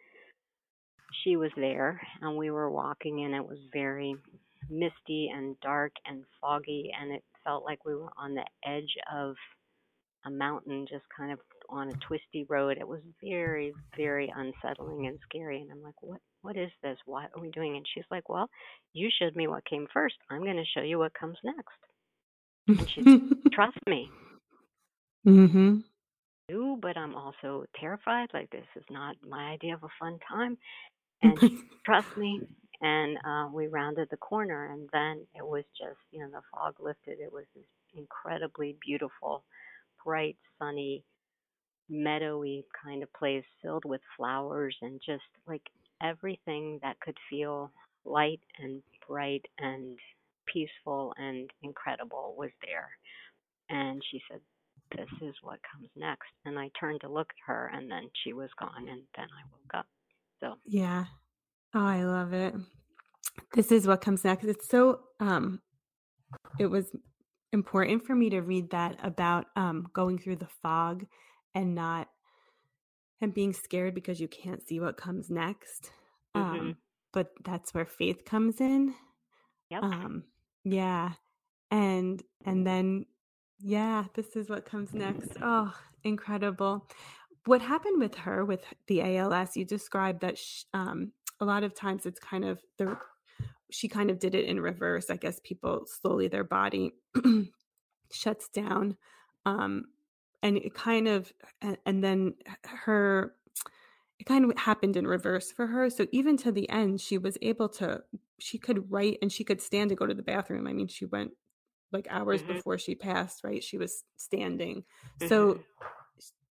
she 1.24 1.36
was 1.36 1.52
there, 1.58 2.02
and 2.22 2.38
we 2.38 2.52
were 2.52 2.70
walking, 2.70 3.24
and 3.26 3.34
it 3.34 3.46
was 3.46 3.60
very 3.74 4.16
misty 4.70 5.32
and 5.34 5.60
dark 5.62 5.92
and 6.06 6.24
foggy, 6.42 6.92
and 7.00 7.12
it 7.12 7.24
felt 7.44 7.64
like 7.64 7.86
we 7.86 7.96
were 7.96 8.12
on 8.18 8.34
the 8.34 8.46
edge 8.66 8.96
of 9.14 9.36
a 10.26 10.30
mountain, 10.30 10.86
just 10.90 11.06
kind 11.16 11.32
of 11.32 11.40
on 11.70 11.90
a 11.90 12.06
twisty 12.08 12.46
road. 12.50 12.78
It 12.78 12.88
was 12.88 13.02
very, 13.24 13.74
very 13.96 14.32
unsettling 14.36 15.08
and 15.08 15.20
scary. 15.30 15.62
And 15.62 15.72
I'm 15.72 15.82
like, 15.82 16.02
what? 16.02 16.20
What 16.44 16.56
is 16.56 16.72
this? 16.82 16.98
What 17.06 17.32
are 17.36 17.42
we 17.42 17.50
doing? 17.50 17.76
And 17.76 17.86
she's 17.94 18.06
like, 18.10 18.30
well, 18.30 18.48
you 18.94 19.10
showed 19.20 19.36
me 19.36 19.48
what 19.48 19.66
came 19.66 19.88
first. 19.92 20.16
I'm 20.30 20.44
going 20.44 20.56
to 20.56 20.64
show 20.74 20.82
you 20.82 20.98
what 21.00 21.14
comes 21.14 21.38
next. 21.44 21.60
And 22.68 22.90
she's, 22.90 23.52
trust 23.54 23.78
me. 23.88 24.10
Mm-hmm 25.26 25.80
do, 26.48 26.78
but 26.82 26.98
I'm 26.98 27.16
also 27.16 27.66
terrified. 27.80 28.30
Like 28.34 28.50
this 28.50 28.66
is 28.76 28.84
not 28.90 29.16
my 29.28 29.52
idea 29.52 29.74
of 29.74 29.84
a 29.84 29.90
fun 30.00 30.20
time. 30.28 30.58
And 31.22 31.40
trust 31.86 32.16
me. 32.18 32.42
And 32.80 33.18
uh, 33.26 33.50
we 33.52 33.66
rounded 33.66 34.08
the 34.12 34.18
corner, 34.18 34.72
and 34.72 34.88
then 34.94 35.26
it 35.34 35.44
was 35.44 35.64
just, 35.76 35.98
you 36.12 36.20
know, 36.20 36.30
the 36.30 36.42
fog 36.54 36.76
lifted. 36.80 37.20
It 37.20 37.34
was 37.34 37.46
this 37.56 37.66
incredibly 37.96 38.78
beautiful, 38.86 39.44
bright, 40.06 40.38
sunny, 40.60 41.04
meadowy 41.90 42.66
kind 42.84 43.02
of 43.02 43.12
place 43.14 43.44
filled 43.62 43.86
with 43.86 44.02
flowers 44.16 44.76
and 44.82 45.00
just 45.06 45.24
like 45.48 45.62
everything 46.04 46.80
that 46.82 47.00
could 47.00 47.18
feel 47.30 47.72
light 48.06 48.42
and 48.60 48.82
bright 49.08 49.46
and 49.58 49.98
peaceful 50.46 51.14
and 51.18 51.50
incredible 51.64 52.36
was 52.38 52.52
there. 52.62 52.90
And 53.70 54.02
she 54.12 54.22
said, 54.30 54.40
this 54.96 55.10
is 55.22 55.36
what 55.42 55.60
comes 55.72 55.90
next. 55.96 56.30
And 56.46 56.58
I 56.58 56.70
turned 56.80 57.02
to 57.02 57.10
look 57.10 57.30
at 57.30 57.52
her, 57.52 57.72
and 57.74 57.90
then 57.90 58.10
she 58.24 58.34
was 58.34 58.50
gone, 58.60 58.88
and 58.90 59.02
then 59.16 59.26
I 59.26 59.44
woke 59.52 59.74
up. 59.74 59.86
So, 60.40 60.56
yeah. 60.66 61.06
Oh, 61.74 61.86
I 61.86 62.04
love 62.04 62.34
it. 62.34 62.54
This 63.54 63.72
is 63.72 63.88
what 63.88 64.02
comes 64.02 64.24
next. 64.24 64.46
It's 64.46 64.68
so, 64.68 65.02
um, 65.20 65.62
it 66.60 66.68
was 66.68 66.96
important 67.54 68.06
for 68.06 68.16
me 68.16 68.30
to 68.30 68.42
read 68.42 68.72
that 68.72 68.98
about 69.04 69.46
um, 69.56 69.88
going 69.94 70.18
through 70.18 70.38
the 70.38 70.48
fog 70.62 71.06
and 71.56 71.76
not 71.76 72.08
and 73.22 73.34
being 73.34 73.54
scared 73.54 73.96
because 73.96 74.20
you 74.20 74.28
can't 74.28 74.68
see 74.68 74.80
what 74.80 74.98
comes 74.98 75.30
next. 75.30 75.92
Mm-hmm. 76.36 76.60
Um, 76.60 76.78
but 77.14 77.32
that's 77.44 77.74
where 77.74 77.86
faith 77.86 78.26
comes 78.26 78.62
in. 78.62 78.94
Yep. 79.70 79.84
Um, 79.84 80.24
yeah. 80.64 81.14
And 81.72 82.22
and 82.46 82.66
then 82.66 83.06
Yeah, 83.60 84.06
this 84.14 84.36
is 84.36 84.50
what 84.50 84.66
comes 84.66 84.94
next. 84.94 85.32
Oh, 85.42 85.74
incredible. 86.04 86.88
What 87.46 87.62
happened 87.62 88.00
with 88.00 88.16
her 88.16 88.46
with 88.46 88.62
the 88.88 89.18
ALS? 89.18 89.58
You 89.58 89.66
described 89.66 90.22
that 90.22 90.38
sh 90.38 90.64
um, 90.74 91.12
a 91.40 91.46
lot 91.46 91.64
of 91.64 91.74
times 91.74 92.06
it's 92.06 92.20
kind 92.20 92.46
of 92.46 92.60
the 92.78 92.98
she 93.70 93.88
kind 93.88 94.10
of 94.10 94.20
did 94.20 94.36
it 94.36 94.46
in 94.46 94.60
reverse. 94.60 95.10
I 95.10 95.18
guess 95.18 95.40
people 95.44 95.86
slowly 95.86 96.28
their 96.28 96.44
body 96.44 96.94
shuts 98.12 98.48
down, 98.50 98.98
um, 99.46 99.86
and 100.44 100.58
it 100.58 100.74
kind 100.74 101.08
of 101.08 101.32
and, 101.62 101.78
and 101.86 102.04
then 102.04 102.36
her 102.66 103.34
it 104.20 104.26
kind 104.26 104.46
of 104.46 104.58
happened 104.58 104.98
in 104.98 105.08
reverse 105.08 105.52
for 105.52 105.68
her. 105.68 105.90
So 105.90 106.08
even 106.12 106.38
to 106.38 106.52
the 106.52 106.70
end, 106.70 107.02
she 107.02 107.18
was 107.18 107.38
able 107.42 107.70
to 107.70 108.04
she 108.40 108.58
could 108.58 108.92
write 108.92 109.18
and 109.22 109.32
she 109.32 109.44
could 109.44 109.62
stand 109.62 109.90
to 109.90 109.96
go 109.96 110.06
to 110.06 110.14
the 110.14 110.24
bathroom. 110.24 110.68
I 110.68 110.74
mean, 110.74 110.88
she 110.88 111.06
went 111.06 111.32
like 111.92 112.08
hours 112.10 112.42
Mhm. 112.42 112.48
before 112.56 112.78
she 112.78 112.96
passed, 112.96 113.44
right? 113.44 113.64
She 113.64 113.78
was 113.78 114.04
standing. 114.18 114.86
Mhm. 115.22 115.28
So 115.30 115.66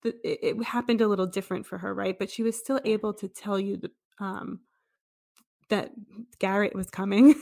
the, 0.02 0.10
it, 0.24 0.56
it 0.58 0.64
happened 0.64 1.00
a 1.00 1.08
little 1.08 1.26
different 1.26 1.66
for 1.66 1.78
her, 1.78 1.94
right? 1.94 2.18
But 2.18 2.30
she 2.30 2.42
was 2.42 2.58
still 2.58 2.80
able 2.84 3.14
to 3.14 3.28
tell 3.28 3.58
you 3.58 3.76
the, 3.76 3.90
um, 4.18 4.60
that 5.68 5.92
Garrett 6.38 6.74
was 6.74 6.90
coming, 6.90 7.34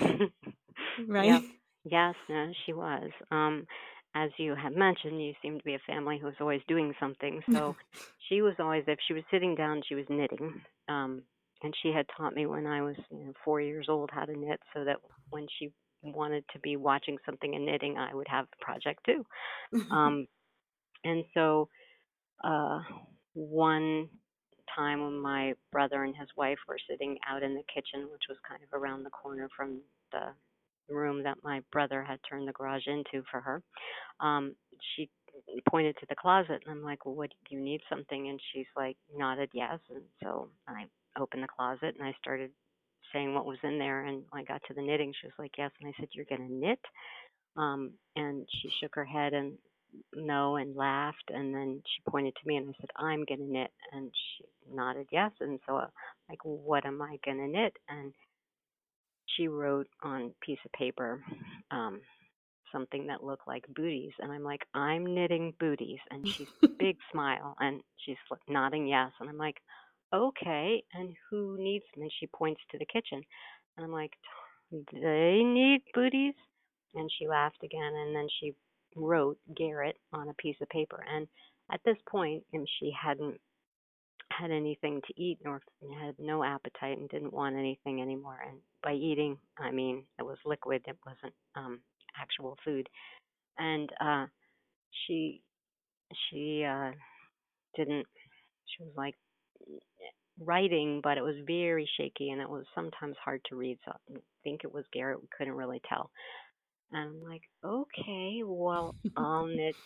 right? 1.08 1.26
Yep. 1.26 1.44
Yes, 1.84 2.14
no, 2.28 2.52
she 2.66 2.72
was. 2.72 3.10
Um, 3.30 3.66
as 4.14 4.30
you 4.38 4.54
have 4.54 4.74
mentioned, 4.74 5.22
you 5.22 5.32
seem 5.42 5.58
to 5.58 5.64
be 5.64 5.74
a 5.74 5.78
family 5.86 6.18
who's 6.20 6.34
always 6.40 6.60
doing 6.68 6.94
something. 7.00 7.42
So 7.52 7.76
she 8.28 8.42
was 8.42 8.54
always, 8.58 8.84
if 8.86 8.98
she 9.06 9.14
was 9.14 9.22
sitting 9.30 9.54
down, 9.54 9.82
she 9.88 9.94
was 9.94 10.04
knitting. 10.08 10.60
Um, 10.88 11.22
and 11.62 11.74
she 11.82 11.90
had 11.92 12.06
taught 12.16 12.34
me 12.34 12.46
when 12.46 12.66
I 12.66 12.82
was 12.82 12.96
you 13.10 13.18
know, 13.26 13.32
four 13.44 13.60
years 13.60 13.86
old 13.88 14.10
how 14.12 14.24
to 14.24 14.36
knit, 14.36 14.60
so 14.74 14.84
that 14.84 14.98
when 15.30 15.46
she 15.58 15.70
wanted 16.02 16.44
to 16.52 16.58
be 16.60 16.76
watching 16.76 17.18
something 17.26 17.54
and 17.54 17.66
knitting, 17.66 17.96
I 17.98 18.14
would 18.14 18.28
have 18.28 18.46
the 18.50 18.64
project 18.64 19.04
too. 19.06 19.24
Um, 19.90 20.26
and 21.04 21.24
so 21.34 21.68
uh, 22.44 22.80
one 23.34 24.08
time 24.74 25.02
when 25.02 25.18
my 25.18 25.54
brother 25.72 26.04
and 26.04 26.14
his 26.16 26.28
wife 26.36 26.58
were 26.68 26.78
sitting 26.88 27.18
out 27.28 27.42
in 27.42 27.54
the 27.54 27.62
kitchen, 27.72 28.08
which 28.12 28.24
was 28.28 28.38
kind 28.48 28.62
of 28.62 28.78
around 28.78 29.04
the 29.04 29.10
corner 29.10 29.48
from 29.56 29.80
the 30.12 30.32
room 30.92 31.22
that 31.22 31.38
my 31.42 31.60
brother 31.72 32.02
had 32.02 32.18
turned 32.28 32.48
the 32.48 32.52
garage 32.52 32.86
into 32.86 33.24
for 33.30 33.40
her, 33.40 33.62
um, 34.20 34.54
she 34.96 35.10
pointed 35.68 35.96
to 35.98 36.06
the 36.08 36.16
closet, 36.16 36.62
and 36.64 36.70
I'm 36.70 36.82
like, 36.82 37.06
"Well, 37.06 37.14
what 37.14 37.30
do 37.30 37.56
you 37.56 37.62
need 37.62 37.80
something?" 37.88 38.28
And 38.28 38.40
she's 38.52 38.66
like, 38.76 38.96
nodded 39.16 39.50
yes, 39.54 39.78
and 39.90 40.02
so 40.22 40.50
I 40.68 40.86
opened 41.18 41.42
the 41.42 41.48
closet 41.48 41.94
and 41.98 42.02
I 42.04 42.14
started 42.20 42.50
saying 43.12 43.34
what 43.34 43.46
was 43.46 43.58
in 43.62 43.78
there, 43.78 44.04
and 44.06 44.22
I 44.32 44.42
got 44.42 44.62
to 44.68 44.74
the 44.74 44.82
knitting, 44.82 45.12
she 45.20 45.26
was 45.26 45.34
like, 45.38 45.52
"Yes," 45.58 45.70
and 45.80 45.88
I 45.88 45.92
said, 45.98 46.08
"You're 46.12 46.26
gonna 46.26 46.48
knit?" 46.48 46.80
Um, 47.56 47.92
and 48.16 48.48
she 48.50 48.70
shook 48.80 48.94
her 48.94 49.04
head 49.04 49.32
and 49.32 49.58
no 50.14 50.56
and 50.56 50.76
laughed 50.76 51.30
and 51.32 51.54
then 51.54 51.82
she 51.84 52.10
pointed 52.10 52.34
to 52.34 52.48
me 52.48 52.56
and 52.56 52.68
I 52.68 52.72
said, 52.80 52.90
I'm 52.96 53.24
gonna 53.24 53.44
knit 53.44 53.70
and 53.92 54.10
she 54.14 54.44
nodded 54.74 55.06
yes 55.10 55.32
and 55.40 55.58
so 55.66 55.76
I'm 55.76 55.88
like, 56.28 56.44
what 56.44 56.86
am 56.86 57.02
I 57.02 57.18
gonna 57.24 57.48
knit? 57.48 57.76
And 57.88 58.12
she 59.36 59.48
wrote 59.48 59.88
on 60.02 60.22
a 60.22 60.44
piece 60.44 60.58
of 60.64 60.72
paper 60.72 61.20
um 61.70 62.00
something 62.72 63.08
that 63.08 63.24
looked 63.24 63.48
like 63.48 63.64
booties 63.74 64.12
and 64.20 64.30
I'm 64.30 64.44
like, 64.44 64.62
I'm 64.74 65.14
knitting 65.14 65.54
booties 65.58 65.98
and 66.10 66.26
she's 66.26 66.46
big 66.78 66.96
smile 67.12 67.56
and 67.58 67.80
she's 67.96 68.16
nodding 68.48 68.86
yes 68.86 69.10
and 69.20 69.28
I'm 69.28 69.38
like, 69.38 69.56
Okay, 70.12 70.82
and 70.94 71.14
who 71.30 71.56
needs 71.58 71.84
them? 71.94 72.02
And 72.02 72.12
she 72.18 72.26
points 72.26 72.60
to 72.70 72.78
the 72.78 72.86
kitchen 72.86 73.22
and 73.76 73.84
I'm 73.84 73.92
like, 73.92 74.12
They 74.70 75.42
need 75.44 75.82
booties 75.94 76.34
and 76.94 77.10
she 77.18 77.28
laughed 77.28 77.62
again 77.62 77.92
and 77.94 78.14
then 78.14 78.28
she 78.40 78.54
wrote 78.96 79.38
Garrett 79.56 79.96
on 80.12 80.28
a 80.28 80.34
piece 80.34 80.56
of 80.60 80.68
paper 80.68 81.04
and 81.08 81.28
at 81.72 81.80
this 81.84 81.96
point 82.10 82.42
and 82.52 82.68
she 82.78 82.92
hadn't 83.00 83.40
had 84.32 84.50
anything 84.50 85.00
to 85.06 85.20
eat 85.20 85.38
nor 85.44 85.60
had 86.02 86.14
no 86.18 86.42
appetite 86.42 86.98
and 86.98 87.08
didn't 87.08 87.32
want 87.32 87.56
anything 87.56 88.00
anymore 88.00 88.38
and 88.46 88.58
by 88.82 88.92
eating 88.92 89.36
I 89.58 89.70
mean 89.70 90.04
it 90.18 90.24
was 90.24 90.38
liquid 90.44 90.82
it 90.86 90.96
wasn't 91.06 91.34
um 91.56 91.80
actual 92.20 92.56
food 92.64 92.88
and 93.58 93.90
uh 94.00 94.26
she 95.06 95.42
she 96.30 96.64
uh 96.64 96.92
didn't 97.76 98.06
she 98.66 98.82
was 98.84 98.92
like 98.96 99.16
writing 100.40 101.00
but 101.02 101.18
it 101.18 101.22
was 101.22 101.36
very 101.46 101.88
shaky 101.96 102.30
and 102.30 102.40
it 102.40 102.48
was 102.48 102.64
sometimes 102.74 103.16
hard 103.22 103.40
to 103.48 103.56
read 103.56 103.78
so 103.84 103.92
I 103.92 104.18
think 104.42 104.62
it 104.64 104.72
was 104.72 104.84
Garrett 104.92 105.20
we 105.20 105.28
couldn't 105.36 105.54
really 105.54 105.80
tell 105.88 106.10
and 106.92 107.10
I'm 107.10 107.28
like, 107.28 107.42
okay, 107.64 108.40
well, 108.44 108.94
I'll 109.16 109.46
knit 109.46 109.76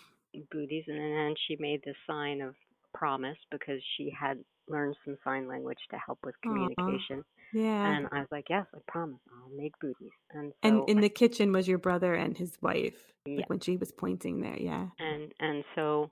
booties. 0.51 0.85
And 0.89 0.99
then 0.99 1.35
she 1.47 1.57
made 1.59 1.83
the 1.85 1.95
sign 2.07 2.41
of 2.41 2.55
promise 2.95 3.37
because 3.51 3.81
she 3.97 4.13
had 4.19 4.39
learned 4.69 4.97
some 5.05 5.17
sign 5.25 5.47
language 5.47 5.79
to 5.91 5.99
help 6.05 6.19
with 6.25 6.35
communication. 6.43 7.25
yeah. 7.53 7.97
And 7.97 8.07
I 8.13 8.21
was 8.21 8.29
like, 8.31 8.47
yes, 8.49 8.65
I 8.75 8.79
promise, 8.89 9.21
I'll 9.31 9.57
make 9.57 9.79
booties. 9.81 10.13
And 10.33 10.53
And 10.63 10.81
so, 10.81 10.85
in 10.87 11.01
the 11.01 11.09
kitchen 11.09 11.53
was 11.53 11.69
your 11.69 11.79
brother 11.79 12.15
and 12.15 12.37
his 12.37 12.57
wife, 12.63 13.13
yeah, 13.27 13.39
like 13.39 13.51
when 13.51 13.61
she 13.61 13.77
was 13.77 13.93
pointing 13.93 14.41
there. 14.41 14.57
Yeah. 14.59 14.87
and 14.99 15.33
and 15.41 15.65
so 15.75 16.11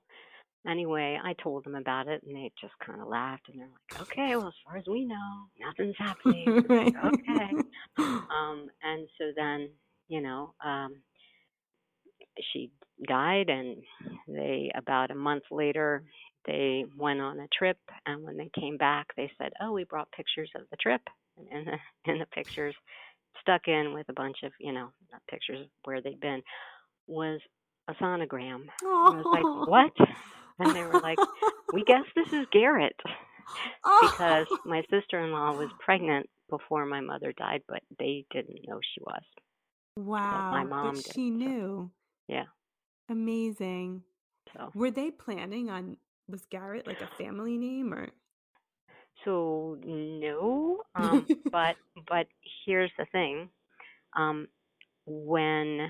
anyway, 0.67 1.19
I 1.23 1.33
told 1.41 1.65
them 1.65 1.75
about 1.75 2.07
it, 2.07 2.23
and 2.23 2.35
they 2.35 2.51
just 2.59 2.73
kind 2.85 3.01
of 3.01 3.07
laughed, 3.07 3.49
and 3.49 3.59
they're 3.59 3.67
like, 3.67 4.01
okay, 4.01 4.35
well, 4.35 4.47
as 4.47 4.53
far 4.65 4.77
as 4.77 4.85
we 4.87 5.05
know, 5.05 5.47
nothing's 5.59 5.95
happening. 5.97 6.63
Right. 6.67 6.93
okay. 7.05 7.51
Um, 7.97 8.67
and 8.83 9.07
so 9.17 9.25
then, 9.35 9.69
you 10.07 10.21
know, 10.21 10.53
um, 10.63 10.95
she 12.51 12.71
died 13.07 13.49
and 13.49 13.77
they 14.27 14.71
about 14.75 15.11
a 15.11 15.15
month 15.15 15.43
later 15.51 16.03
they 16.45 16.85
went 16.97 17.21
on 17.21 17.39
a 17.39 17.47
trip 17.57 17.77
and 18.05 18.23
when 18.23 18.37
they 18.37 18.49
came 18.59 18.77
back 18.77 19.07
they 19.17 19.29
said 19.37 19.51
oh 19.61 19.71
we 19.71 19.83
brought 19.83 20.11
pictures 20.11 20.49
of 20.55 20.61
the 20.71 20.77
trip 20.77 21.01
and 21.37 21.47
in 21.51 21.65
the 21.65 22.11
in 22.11 22.19
the 22.19 22.25
pictures 22.27 22.75
stuck 23.41 23.67
in 23.67 23.93
with 23.93 24.07
a 24.09 24.13
bunch 24.13 24.37
of 24.43 24.51
you 24.59 24.71
know 24.71 24.89
pictures 25.29 25.61
of 25.61 25.67
where 25.83 26.01
they'd 26.01 26.19
been 26.19 26.41
was 27.07 27.39
a 27.89 27.93
sonogram 27.95 28.63
i 28.83 29.09
was 29.09 29.25
like 29.25 29.67
what 29.67 30.09
and 30.59 30.75
they 30.75 30.83
were 30.83 30.99
like 30.99 31.17
we 31.73 31.83
guess 31.87 32.05
this 32.15 32.31
is 32.33 32.45
garrett 32.51 32.95
because 34.01 34.47
my 34.65 34.81
sister-in-law 34.89 35.53
was 35.57 35.69
pregnant 35.79 36.27
before 36.49 36.85
my 36.85 37.01
mother 37.01 37.33
died 37.37 37.61
but 37.67 37.81
they 37.99 38.25
didn't 38.31 38.59
know 38.67 38.79
she 38.93 39.01
was 39.01 39.23
Wow. 39.95 40.49
My 40.51 40.63
mom 40.63 40.95
But 40.95 41.03
did, 41.03 41.13
she 41.13 41.29
so- 41.29 41.35
knew. 41.35 41.91
yeah 42.27 42.45
Amazing. 43.09 44.01
so 44.53 44.71
Were 44.73 44.91
they 44.91 45.11
planning 45.11 45.69
on 45.69 45.97
was 46.27 46.45
Garrett 46.49 46.87
like 46.87 47.01
a 47.01 47.07
family 47.21 47.57
name 47.57 47.93
or 47.93 48.09
So 49.23 49.77
no, 49.85 50.81
um, 50.95 51.27
but 51.51 51.75
but 52.07 52.27
here's 52.65 52.91
the 52.97 53.05
thing. 53.11 53.49
Um, 54.15 54.47
when 55.05 55.89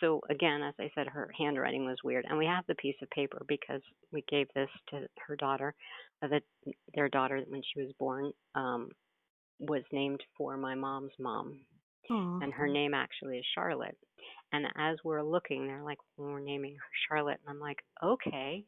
so 0.00 0.20
again, 0.30 0.62
as 0.62 0.74
I 0.78 0.90
said, 0.94 1.06
her 1.06 1.30
handwriting 1.38 1.84
was 1.84 1.96
weird, 2.04 2.24
and 2.28 2.38
we 2.38 2.46
have 2.46 2.64
the 2.66 2.74
piece 2.76 2.96
of 3.02 3.10
paper 3.10 3.42
because 3.48 3.80
we 4.12 4.24
gave 4.28 4.46
this 4.54 4.68
to 4.90 5.06
her 5.26 5.36
daughter. 5.36 5.74
Uh, 6.22 6.28
that 6.28 6.42
their 6.94 7.08
daughter, 7.08 7.42
when 7.48 7.62
she 7.62 7.82
was 7.82 7.92
born, 7.98 8.32
um, 8.54 8.88
was 9.58 9.82
named 9.92 10.22
for 10.36 10.56
my 10.56 10.74
mom's 10.74 11.12
mom, 11.18 11.60
Aw. 12.10 12.38
and 12.40 12.52
her 12.52 12.68
name 12.68 12.94
actually 12.94 13.38
is 13.38 13.46
Charlotte. 13.54 13.96
And 14.52 14.66
as 14.76 14.96
we're 15.04 15.22
looking, 15.22 15.66
they're 15.66 15.82
like, 15.82 15.98
well, 16.16 16.30
we're 16.30 16.40
naming 16.40 16.74
her 16.74 16.90
Charlotte, 17.08 17.38
and 17.46 17.54
I'm 17.54 17.60
like, 17.60 17.78
okay, 18.02 18.64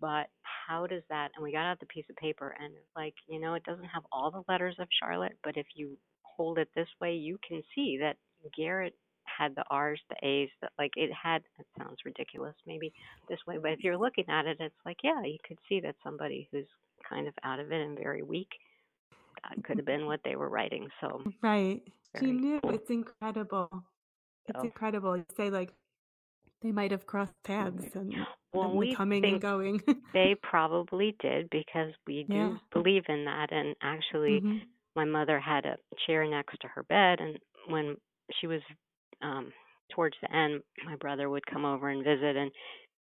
but 0.00 0.28
how 0.42 0.86
does 0.86 1.02
that? 1.10 1.30
And 1.34 1.44
we 1.44 1.52
got 1.52 1.70
out 1.70 1.80
the 1.80 1.86
piece 1.86 2.06
of 2.08 2.16
paper, 2.16 2.54
and 2.58 2.72
it's 2.72 2.96
like, 2.96 3.14
you 3.28 3.40
know, 3.40 3.54
it 3.54 3.64
doesn't 3.64 3.84
have 3.84 4.02
all 4.10 4.30
the 4.30 4.44
letters 4.50 4.76
of 4.78 4.88
Charlotte, 5.02 5.36
but 5.44 5.56
if 5.56 5.66
you 5.74 5.96
hold 6.22 6.58
it 6.58 6.68
this 6.74 6.88
way, 7.00 7.14
you 7.14 7.38
can 7.46 7.62
see 7.74 7.98
that 8.00 8.16
Garrett 8.56 8.94
had 9.36 9.54
the 9.54 9.64
R's, 9.70 10.00
the 10.10 10.16
A's, 10.26 10.50
that 10.60 10.72
like 10.78 10.92
it 10.96 11.10
had. 11.12 11.42
It 11.58 11.66
sounds 11.78 11.98
ridiculous, 12.04 12.54
maybe 12.66 12.92
this 13.28 13.38
way, 13.46 13.58
but 13.60 13.72
if 13.72 13.80
you're 13.82 13.96
looking 13.98 14.24
at 14.28 14.46
it, 14.46 14.58
it's 14.60 14.74
like, 14.84 14.98
yeah, 15.02 15.22
you 15.22 15.38
could 15.46 15.58
see 15.68 15.80
that 15.80 15.96
somebody 16.04 16.48
who's 16.50 16.66
kind 17.08 17.26
of 17.26 17.34
out 17.42 17.60
of 17.60 17.72
it 17.72 17.80
and 17.80 17.98
very 17.98 18.22
weak. 18.22 18.48
That 19.42 19.64
could 19.64 19.76
have 19.78 19.86
been 19.86 20.06
what 20.06 20.20
they 20.24 20.36
were 20.36 20.48
writing. 20.48 20.88
So 21.00 21.22
Right. 21.42 21.82
She 22.20 22.26
knew. 22.32 22.60
cool. 22.60 22.74
It's 22.74 22.90
incredible. 22.90 23.68
It's 24.46 24.58
So- 24.58 24.64
incredible. 24.64 25.16
You 25.16 25.24
say 25.36 25.50
like 25.50 25.72
they 26.60 26.70
might 26.70 26.92
have 26.92 27.06
crossed 27.06 27.34
paths 27.42 27.96
and, 27.96 28.14
Well, 28.52 28.68
and 28.70 28.78
we 28.78 28.94
coming 28.94 29.24
and 29.24 29.40
going. 29.40 29.80
they 30.12 30.36
probably 30.42 31.16
did 31.20 31.50
because 31.50 31.92
we 32.06 32.22
do 32.24 32.34
Yeah. 32.34 32.56
believe 32.72 33.04
in 33.08 33.24
that. 33.24 33.50
And 33.50 33.74
actually, 33.82 34.40
Mhm. 34.40 34.66
my 34.94 35.04
mother 35.04 35.40
had 35.40 35.66
a 35.66 35.76
chair 36.06 36.24
next 36.26 36.58
to 36.60 36.68
her 36.68 36.84
bed 36.84 37.20
and 37.20 37.38
when 37.66 37.96
she 38.34 38.46
was 38.46 38.62
um 39.22 39.52
towards 39.94 40.16
the 40.22 40.34
end 40.34 40.62
my 40.84 40.96
brother 40.96 41.28
would 41.28 41.46
come 41.46 41.64
over 41.64 41.88
and 41.90 42.04
visit 42.04 42.36
and 42.36 42.50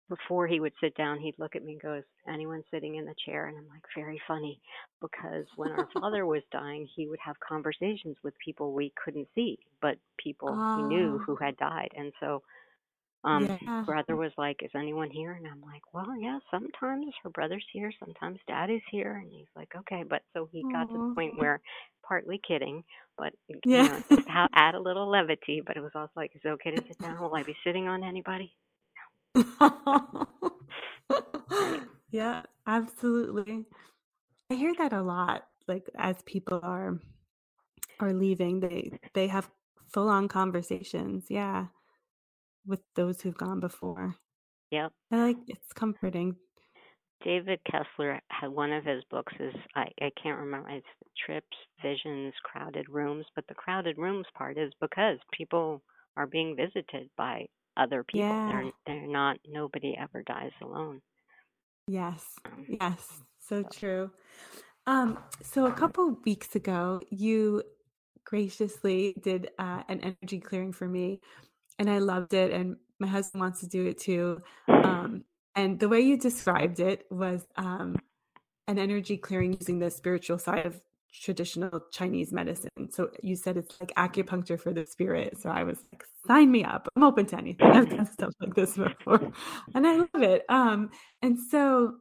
before 0.10 0.47
he 0.47 0.60
would 0.60 0.73
sit 0.82 0.95
down 0.95 1.17
he'd 1.19 1.39
look 1.39 1.56
at 1.56 1.63
me 1.63 1.73
and 1.73 1.82
goes 1.82 2.04
anyone 2.28 2.62
sitting 2.71 2.95
in 2.95 3.06
the 3.06 3.15
chair? 3.26 3.47
And 3.47 3.58
i'm 3.58 3.67
like 3.69 3.84
very 3.95 4.21
funny 4.28 4.60
because 5.02 5.45
when 5.56 5.71
our 5.71 5.88
father 5.93 6.26
was 6.26 6.43
dying 6.52 6.88
he 6.95 7.08
would 7.08 7.19
have 7.26 7.36
conversations 7.39 8.17
with 8.23 8.34
people 8.43 8.73
we 8.73 8.91
couldn't 9.04 9.28
see 9.34 9.58
but 9.82 9.97
people 10.17 10.58
he 10.76 10.84
knew 10.84 11.19
who 11.26 11.36
had 11.36 11.58
died. 11.58 11.89
And 11.95 12.12
so 12.19 12.41
Um, 13.23 13.49
Yeah. 13.65 13.86
brother 13.86 14.15
was 14.15 14.31
like, 14.38 14.57
"Is 14.63 14.71
anyone 14.75 15.09
here?" 15.12 15.33
And 15.33 15.47
I'm 15.47 15.62
like, 15.62 15.81
"Well, 15.93 16.15
yeah, 16.17 16.39
sometimes 16.51 17.13
her 17.23 17.29
brother's 17.29 17.65
here, 17.73 17.91
sometimes 17.99 18.39
daddy's 18.47 18.81
here." 18.91 19.15
And 19.17 19.31
he's 19.31 19.47
like, 19.55 19.73
"Okay," 19.75 20.03
but 20.03 20.23
so 20.33 20.47
he 20.51 20.65
got 20.71 20.89
to 20.91 20.99
the 20.99 21.05
point 21.15 21.38
where, 21.38 21.62
partly 22.07 22.39
kidding, 22.47 22.83
but 23.17 23.33
you 23.49 23.59
Yeah. 23.65 23.83
know, 23.83 23.99
just 24.09 24.21
how 24.27 24.47
add 24.53 24.75
a 24.75 24.79
little 24.81 25.09
levity. 25.09 25.62
But 25.65 25.77
it 25.77 25.81
was 25.81 25.91
also 25.95 26.12
like, 26.15 26.31
"Is 26.36 26.41
it 26.45 26.49
okay 26.49 26.71
to 26.71 26.79
sit 26.88 26.99
down? 27.01 27.21
Will 27.21 27.36
I 27.36 27.43
be 27.43 27.55
sitting 27.63 27.88
on 27.88 28.03
anybody?" 28.03 28.55
yeah, 32.12 32.43
absolutely. 32.67 33.65
I 34.51 34.55
hear 34.55 34.75
that 34.77 34.93
a 34.93 35.03
lot. 35.03 35.47
Like 35.67 35.89
as 35.97 36.23
people 36.23 36.62
are 36.63 36.99
are 37.99 38.13
leaving, 38.13 38.59
they 38.59 38.99
they 39.13 39.27
have 39.27 39.49
full 39.88 40.09
on 40.09 40.27
conversations. 40.27 41.27
Yeah, 41.29 41.67
with 42.65 42.82
those 42.95 43.21
who've 43.21 43.38
gone 43.38 43.60
before. 43.60 44.15
Yep. 44.71 44.91
I 45.12 45.17
like 45.17 45.38
it's 45.47 45.73
comforting. 45.73 46.36
David 47.23 47.60
Kessler 47.69 48.19
had 48.28 48.49
one 48.49 48.73
of 48.73 48.84
his 48.84 49.04
books 49.10 49.34
is 49.39 49.54
I, 49.76 49.88
I 50.02 50.12
can't 50.21 50.39
remember 50.39 50.69
it's 50.69 50.86
trips, 51.26 51.56
visions, 51.82 52.34
crowded 52.43 52.89
rooms, 52.89 53.26
but 53.36 53.45
the 53.47 53.54
crowded 53.54 53.97
rooms 53.97 54.26
part 54.38 54.58
is 54.58 54.73
because 54.82 55.17
people 55.32 55.82
are 56.17 56.28
being 56.28 56.56
visited 56.56 57.10
by 57.17 57.45
other 57.78 58.04
people. 58.04 58.28
Yeah. 58.28 58.52
They're 58.52 58.71
they're 58.86 59.08
not 59.08 59.38
nobody 59.47 59.95
ever 59.99 60.23
dies 60.23 60.52
alone. 60.62 61.02
Yes. 61.88 62.26
Um, 62.45 62.65
Yes. 62.67 63.21
So 63.39 63.63
so 63.63 63.69
true. 63.71 64.12
Um, 64.86 65.17
so 65.41 65.65
a 65.65 65.71
couple 65.71 66.17
weeks 66.26 66.56
ago, 66.56 67.02
you 67.10 67.63
graciously 68.26 69.15
did 69.21 69.49
uh, 69.58 69.84
an 69.88 69.99
energy 70.02 70.39
clearing 70.39 70.73
for 70.73 70.88
me, 70.88 71.21
and 71.79 71.89
I 71.89 71.99
loved 71.99 72.33
it. 72.33 72.51
And 72.51 72.77
my 72.99 73.07
husband 73.07 73.41
wants 73.41 73.59
to 73.62 73.67
do 73.67 73.86
it 73.88 73.99
too. 73.99 74.41
Um, 74.67 75.23
and 75.55 75.79
the 75.79 75.89
way 75.89 76.01
you 76.01 76.17
described 76.17 76.79
it 76.79 77.05
was 77.09 77.45
um, 77.55 77.97
an 78.67 78.79
energy 78.79 79.17
clearing 79.17 79.53
using 79.53 79.79
the 79.79 79.91
spiritual 79.91 80.39
side 80.39 80.65
of 80.65 80.81
traditional 81.13 81.83
Chinese 81.91 82.31
medicine. 82.31 82.89
So 82.89 83.12
you 83.21 83.36
said 83.36 83.57
it's 83.57 83.79
like 83.79 83.93
acupuncture 83.95 84.59
for 84.59 84.73
the 84.73 84.86
spirit. 84.86 85.38
So 85.39 85.49
I 85.49 85.63
was 85.63 85.83
like, 85.91 86.03
sign 86.27 86.51
me 86.51 86.63
up. 86.63 86.88
I'm 86.95 87.03
open 87.03 87.25
to 87.27 87.38
anything. 87.38 87.67
I've 87.67 87.89
done 87.89 88.05
stuff 88.12 88.33
like 88.41 88.55
this 88.55 88.75
before, 88.75 89.31
and 89.75 89.86
I 89.86 89.97
love 89.97 90.23
it. 90.23 90.43
Um, 90.49 90.89
and 91.21 91.38
so 91.39 91.95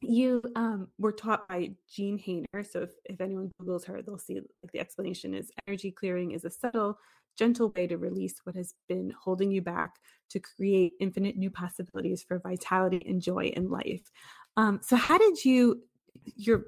you 0.00 0.42
um, 0.56 0.88
were 0.98 1.12
taught 1.12 1.46
by 1.48 1.72
Jean 1.90 2.18
Haner. 2.18 2.66
So 2.68 2.82
if, 2.82 2.90
if 3.04 3.20
anyone 3.20 3.50
Googles 3.60 3.84
her, 3.86 4.02
they'll 4.02 4.18
see 4.18 4.34
like 4.34 4.72
the 4.72 4.80
explanation 4.80 5.34
is 5.34 5.50
energy 5.66 5.90
clearing 5.90 6.32
is 6.32 6.44
a 6.44 6.50
subtle, 6.50 6.98
gentle 7.36 7.72
way 7.76 7.86
to 7.86 7.96
release 7.98 8.34
what 8.44 8.54
has 8.56 8.74
been 8.88 9.12
holding 9.24 9.50
you 9.50 9.62
back 9.62 9.96
to 10.30 10.40
create 10.40 10.92
infinite 11.00 11.36
new 11.36 11.50
possibilities 11.50 12.22
for 12.26 12.38
vitality 12.38 13.02
and 13.06 13.20
joy 13.22 13.46
in 13.46 13.70
life. 13.70 14.10
Um, 14.56 14.80
so 14.82 14.96
how 14.96 15.18
did 15.18 15.44
you, 15.44 15.82
you're 16.24 16.64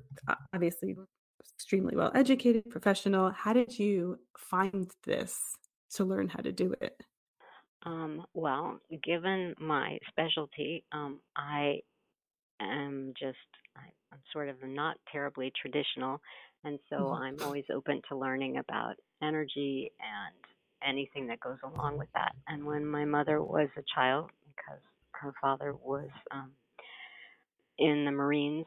obviously 0.54 0.96
extremely 1.56 1.96
well 1.96 2.10
educated, 2.14 2.68
professional. 2.70 3.30
How 3.30 3.52
did 3.52 3.78
you 3.78 4.18
find 4.38 4.90
this 5.04 5.38
to 5.94 6.04
learn 6.04 6.28
how 6.28 6.40
to 6.40 6.52
do 6.52 6.74
it? 6.80 7.02
um, 7.84 8.24
well, 8.32 8.78
given 9.02 9.54
my 9.60 9.98
specialty, 10.08 10.84
um, 10.92 11.20
I 11.36 11.80
am 12.60 13.14
just 13.18 13.38
I, 13.76 13.90
I'm 14.12 14.22
sort 14.32 14.48
of 14.50 14.56
not 14.64 14.98
terribly 15.12 15.52
traditional, 15.60 16.20
and 16.64 16.80
so 16.90 16.96
Mhm. 16.98 17.20
I'm 17.20 17.42
always 17.42 17.64
open 17.74 18.02
to 18.08 18.16
learning 18.16 18.58
about 18.58 18.96
energy 19.22 19.92
and 20.00 20.36
anything 20.86 21.26
that 21.28 21.40
goes 21.40 21.58
along 21.64 21.98
with 21.98 22.08
that. 22.14 22.32
And 22.48 22.64
when 22.66 22.86
my 22.86 23.04
mother 23.04 23.42
was 23.42 23.68
a 23.76 23.82
child, 23.94 24.30
because 24.56 24.80
her 25.14 25.32
father 25.40 25.74
was 25.74 26.08
um, 26.32 26.52
in 27.78 28.04
the 28.04 28.10
Marines, 28.12 28.66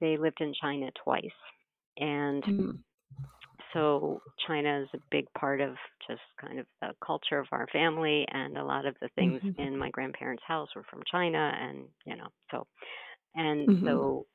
they 0.00 0.16
lived 0.16 0.40
in 0.40 0.52
China 0.60 0.90
twice, 1.04 1.30
and 1.98 2.44
Mm, 2.46 2.82
so 3.72 4.20
China 4.46 4.82
is 4.82 4.88
a 4.94 4.98
big 5.10 5.26
part 5.38 5.60
of 5.60 5.74
just 6.08 6.20
kind 6.40 6.58
of 6.58 6.66
the 6.80 6.90
culture 7.04 7.38
of 7.38 7.46
our 7.52 7.66
family, 7.72 8.26
and 8.30 8.56
a 8.56 8.64
lot 8.64 8.86
of 8.86 8.94
the 9.00 9.08
things 9.16 9.42
mhm, 9.42 9.56
in 9.56 9.76
my 9.76 9.90
grandparents' 9.90 10.42
house 10.46 10.68
were 10.74 10.84
from 10.90 11.02
China, 11.10 11.52
and 11.60 11.86
you 12.06 12.16
know, 12.16 12.28
so 12.50 12.66
and 13.34 13.68
mhm, 13.68 13.84
so, 13.84 14.26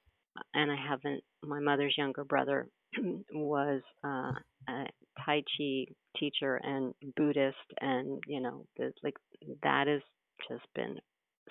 and 0.54 0.72
I 0.72 0.76
haven't. 0.76 1.24
My 1.44 1.60
mother's 1.60 1.98
younger 1.98 2.24
brother 2.24 2.68
was 3.34 3.82
uh, 4.04 4.32
a 4.70 4.86
Tai 5.26 5.44
Chi 5.58 5.86
teacher 6.18 6.56
and 6.64 6.94
Buddhist, 7.16 7.58
and 7.82 8.22
you 8.28 8.42
know, 8.42 8.66
the, 8.78 8.92
like 9.04 9.16
that 9.64 9.88
has 9.88 10.02
just 10.50 10.66
been 10.76 10.98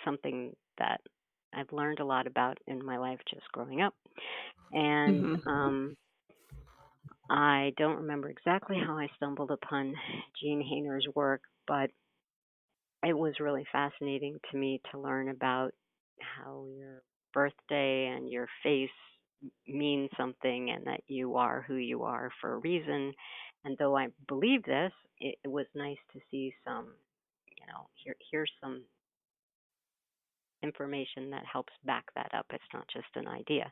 something 0.04 0.52
that 0.78 1.00
I've 1.54 1.72
learned 1.72 2.00
a 2.00 2.04
lot 2.04 2.26
about 2.26 2.58
in 2.66 2.84
my 2.84 2.98
life 2.98 3.20
just 3.30 3.50
growing 3.52 3.80
up, 3.82 3.94
and 4.72 5.26
mhm, 5.26 5.42
um 5.46 5.96
I 7.30 7.72
don't 7.76 7.96
remember 7.96 8.28
exactly 8.28 8.78
how 8.78 8.98
I 8.98 9.08
stumbled 9.16 9.50
upon 9.50 9.94
Jean 10.40 10.60
Haner's 10.60 11.06
work, 11.14 11.42
but 11.66 11.90
it 13.04 13.16
was 13.16 13.40
really 13.40 13.66
fascinating 13.72 14.38
to 14.50 14.56
me 14.56 14.80
to 14.90 14.98
learn 14.98 15.28
about 15.28 15.72
how 16.20 16.66
your 16.76 17.02
birthday 17.32 18.06
and 18.06 18.28
your 18.28 18.48
face 18.62 18.90
mean 19.66 20.08
something 20.16 20.70
and 20.70 20.86
that 20.86 21.00
you 21.06 21.36
are 21.36 21.64
who 21.66 21.76
you 21.76 22.02
are 22.02 22.30
for 22.40 22.54
a 22.54 22.58
reason. 22.58 23.12
And 23.64 23.76
though 23.78 23.96
I 23.96 24.08
believe 24.28 24.64
this, 24.64 24.92
it, 25.18 25.36
it 25.44 25.48
was 25.48 25.66
nice 25.74 25.98
to 26.12 26.20
see 26.30 26.52
some, 26.66 26.86
you 27.58 27.66
know, 27.66 27.88
here 27.94 28.14
here's 28.30 28.52
some 28.60 28.82
information 30.62 31.30
that 31.30 31.44
helps 31.50 31.72
back 31.84 32.04
that 32.14 32.30
up. 32.34 32.46
It's 32.52 32.62
not 32.74 32.86
just 32.92 33.08
an 33.16 33.26
idea. 33.28 33.70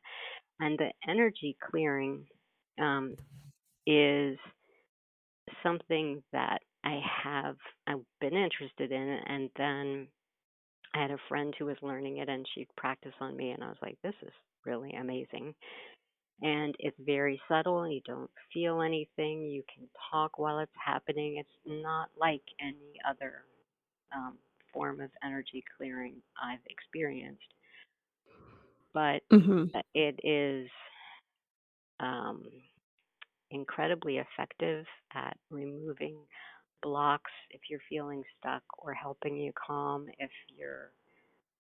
And 0.61 0.79
the 0.79 0.91
energy 1.09 1.57
clearing 1.71 2.25
um, 2.81 3.15
is 3.87 4.39
something 5.63 6.23
that 6.33 6.59
I 6.85 7.01
have 7.25 7.57
I've 7.87 8.05
been 8.21 8.35
interested 8.35 8.93
in 8.93 9.19
and 9.27 9.51
then 9.57 10.09
I 10.95 11.03
had 11.03 11.11
a 11.11 11.19
friend 11.29 11.55
who 11.59 11.67
was 11.67 11.77
learning 11.83 12.19
it 12.19 12.29
and 12.29 12.47
she'd 12.55 12.69
practice 12.77 13.13
on 13.21 13.37
me 13.37 13.51
and 13.51 13.63
I 13.63 13.69
was 13.69 13.77
like 13.83 13.99
this 14.03 14.15
is 14.23 14.33
really 14.69 14.93
amazing. 14.95 15.55
And 16.43 16.75
it's 16.81 16.97
very 17.01 17.41
subtle 17.49 17.89
you 17.89 18.01
don't 18.07 18.31
feel 18.53 18.83
anything 18.83 19.43
you 19.49 19.63
can 19.75 19.89
talk 20.11 20.39
while 20.39 20.61
it's 20.61 20.73
happening 20.85 21.39
it's 21.39 21.59
not 21.67 22.09
like 22.19 22.43
any 22.61 22.95
other 23.09 23.45
um, 24.15 24.39
form 24.73 25.01
of 25.01 25.11
energy 25.25 25.65
clearing 25.77 26.17
I've 26.43 26.65
experienced. 26.69 27.43
But 28.95 29.23
mhm, 29.31 29.71
it 29.95 30.19
is 30.25 30.69
um, 32.01 32.43
incredibly 33.51 34.19
effective 34.19 34.87
at 35.15 35.37
removing 35.51 36.17
blocks 36.83 37.33
if 37.51 37.61
you're 37.71 37.81
feeling 37.89 38.23
stuck 38.39 38.63
or 38.79 38.93
helping 38.95 39.37
you 39.37 39.53
calm 39.67 40.07
if 40.19 40.31
you're 40.57 40.93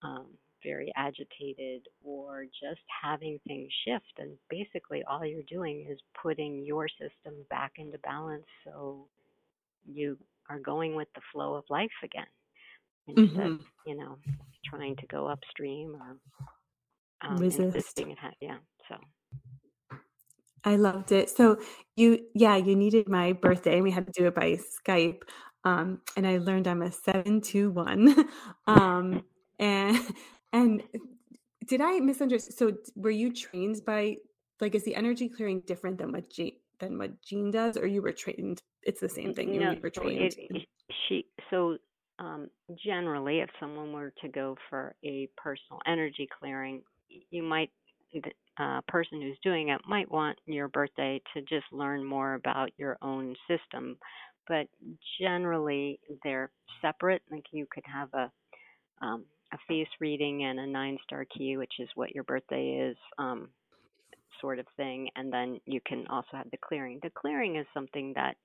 um, 0.02 0.26
very 0.62 0.92
agitated 0.96 1.82
or 2.04 2.44
just 2.44 2.80
having 3.02 3.38
things 3.46 3.70
shift. 3.84 4.18
And 4.18 4.36
basically, 4.50 5.02
all 5.08 5.24
you're 5.24 5.42
doing 5.48 5.86
is 5.90 5.98
putting 6.20 6.64
your 6.64 6.88
system 6.88 7.34
back 7.50 7.72
into 7.76 7.98
balance 7.98 8.46
so 8.64 9.06
you 9.86 10.18
are 10.48 10.58
going 10.58 10.94
with 10.94 11.08
the 11.14 11.20
flow 11.32 11.54
of 11.54 11.64
life 11.70 11.90
again 12.02 12.26
instead, 13.06 13.52
mhm. 13.52 13.60
you 13.86 13.96
know, 13.96 14.18
trying 14.64 14.96
to 14.96 15.06
go 15.06 15.26
upstream 15.26 15.96
or 15.96 16.16
um, 17.20 17.36
Resist. 17.38 18.00
Ha- 18.20 18.30
yeah. 18.40 18.58
So. 18.88 18.96
I 20.64 20.76
loved 20.76 21.12
it. 21.12 21.30
So 21.30 21.58
you, 21.96 22.20
yeah, 22.34 22.56
you 22.56 22.76
needed 22.76 23.08
my 23.08 23.32
birthday, 23.32 23.74
and 23.74 23.82
we 23.82 23.90
had 23.90 24.06
to 24.06 24.12
do 24.12 24.26
it 24.26 24.34
by 24.34 24.58
Skype. 24.86 25.22
Um, 25.64 26.00
and 26.16 26.26
I 26.26 26.38
learned 26.38 26.68
I'm 26.68 26.82
a 26.82 26.92
seven 26.92 27.40
two 27.40 27.70
one. 27.70 28.28
um, 28.66 29.24
and 29.58 29.98
and 30.52 30.82
did 31.66 31.80
I 31.80 31.98
misunderstand? 32.00 32.54
So 32.56 32.76
were 32.96 33.10
you 33.10 33.32
trained 33.32 33.84
by 33.86 34.16
like 34.60 34.74
is 34.74 34.84
the 34.84 34.94
energy 34.94 35.28
clearing 35.28 35.60
different 35.66 35.98
than 35.98 36.12
what 36.12 36.30
Jean 36.30 36.52
than 36.80 36.98
what 36.98 37.20
Jean 37.22 37.50
does, 37.50 37.76
or 37.76 37.86
you 37.86 38.02
were 38.02 38.12
trained? 38.12 38.62
It's 38.82 39.00
the 39.00 39.08
same 39.08 39.34
thing. 39.34 39.54
You 39.54 39.60
No, 39.60 39.72
you 39.72 39.80
were 39.82 39.90
trained. 39.90 40.34
it, 40.38 40.66
she 41.08 41.26
so 41.50 41.76
um, 42.18 42.48
generally, 42.84 43.40
if 43.40 43.50
someone 43.60 43.92
were 43.92 44.12
to 44.22 44.28
go 44.28 44.56
for 44.68 44.94
a 45.04 45.28
personal 45.36 45.80
energy 45.86 46.28
clearing, 46.38 46.82
you 47.30 47.42
might 47.42 47.70
the 48.12 48.22
uh, 48.58 48.80
person 48.88 49.20
who's 49.20 49.38
doing 49.42 49.68
it 49.68 49.80
might 49.86 50.10
want 50.10 50.38
your 50.46 50.68
birthday 50.68 51.20
to 51.34 51.42
just 51.42 51.66
learn 51.70 52.04
more 52.04 52.34
about 52.34 52.70
your 52.76 52.96
own 53.02 53.36
system, 53.46 53.96
but 54.48 54.66
generally 55.20 56.00
they're 56.24 56.50
separate. 56.82 57.22
Like 57.30 57.44
you 57.52 57.66
could 57.70 57.84
have 57.86 58.08
a 58.14 58.30
um, 59.04 59.24
a 59.52 59.58
face 59.68 59.88
reading 60.00 60.44
and 60.44 60.60
a 60.60 60.66
nine 60.66 60.98
star 61.04 61.24
ki, 61.26 61.56
which 61.56 61.74
is 61.80 61.88
what 61.94 62.14
your 62.14 62.24
birthday 62.24 62.88
is. 62.90 62.96
Um, 63.18 63.50
sort 64.40 64.58
of 64.58 64.66
thing 64.76 65.08
and 65.16 65.32
then 65.32 65.58
you 65.66 65.80
can 65.84 66.06
also 66.08 66.28
have 66.32 66.50
the 66.50 66.58
clearing 66.58 67.00
the 67.02 67.10
clearing 67.10 67.56
is 67.56 67.66
something 67.74 68.12
that 68.14 68.36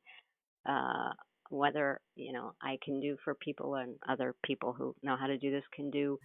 uh, 0.68 1.12
whether 1.50 2.02
you 2.16 2.34
know 2.34 2.54
I 2.62 2.78
can 2.84 3.00
do 3.00 3.18
for 3.24 3.36
people 3.36 3.76
and 3.76 3.98
other 4.08 4.36
people 4.46 4.74
who 4.74 4.96
know 5.04 5.18
how 5.18 5.28
to 5.28 5.38
do 5.38 5.52
this 5.52 5.64
can 5.74 5.92
do 5.92 6.20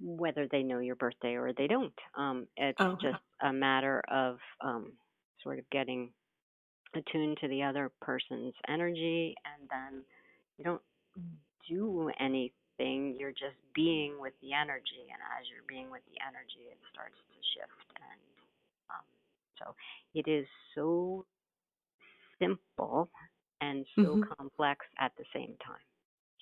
whether 0.00 0.48
they 0.50 0.62
know 0.62 0.80
your 0.80 0.96
birthday 0.96 1.34
or 1.36 1.52
they 1.56 1.66
don't. 1.66 1.94
Um, 2.16 2.48
it's 2.56 2.80
Oh, 2.80 2.98
just 3.00 3.20
a 3.42 3.52
matter 3.52 4.02
of 4.10 4.38
um, 4.62 4.94
sort 5.42 5.58
of 5.58 5.68
getting 5.70 6.12
attuned 6.94 7.38
to 7.40 7.48
the 7.48 7.62
other 7.62 7.92
person's 8.00 8.54
energy, 8.68 9.34
and 9.44 9.68
then 9.70 10.04
you 10.58 10.64
don't 10.64 10.82
do 11.68 12.10
anything. 12.80 13.16
You're 13.18 13.32
just 13.32 13.56
being 13.74 14.20
with 14.20 14.34
the 14.42 14.52
energy, 14.52 15.08
and 15.12 15.20
as 15.38 15.46
you're 15.50 15.66
being 15.68 15.90
with 15.90 16.02
the 16.06 16.18
energy, 16.26 16.70
it 16.70 16.78
starts 16.92 17.16
to 17.16 17.38
shift. 17.54 17.88
And 17.96 18.20
um, 18.90 19.06
so 19.58 19.74
it 20.14 20.28
is 20.28 20.46
so 20.74 21.26
simple 22.38 23.10
and 23.60 23.86
so 24.00 24.18
hmm 24.18 24.32
complex 24.38 24.86
at 24.98 25.12
the 25.18 25.24
same 25.34 25.56
time. 25.64 25.84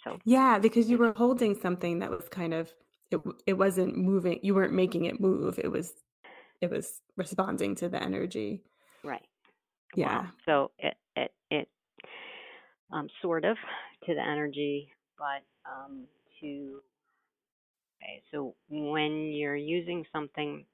So 0.05 0.21
Yeah, 0.25 0.59
because 0.59 0.91
you 0.91 0.99
were 0.99 1.13
holding 1.17 1.55
something 1.55 1.99
that 2.01 2.11
was 2.11 2.29
kind 2.29 2.55
of 2.55 2.75
it 3.11 3.21
it 3.47 3.55
wasn't 3.55 3.97
moving. 3.97 4.41
You 4.43 4.55
weren't 4.55 4.75
making 4.75 5.05
it 5.07 5.21
move. 5.21 5.59
It 5.59 5.71
was 5.71 5.95
it 6.61 6.71
was 6.71 7.03
responding 7.17 7.77
to 7.77 7.89
the 7.89 8.03
energy. 8.03 8.65
right. 9.05 9.27
Yeah. 9.95 10.19
Well, 10.19 10.29
so 10.47 10.73
it 10.79 10.97
it 11.17 11.33
it 11.51 11.69
um 12.93 13.09
sort 13.23 13.45
of 13.45 13.57
to 14.07 14.15
the 14.15 14.21
energy, 14.23 14.93
but 15.19 15.43
um 15.71 16.07
to 16.41 16.81
okay, 18.03 18.23
so 18.31 18.55
when 18.69 19.33
you're 19.33 19.57
using 19.57 20.05
something 20.13 20.65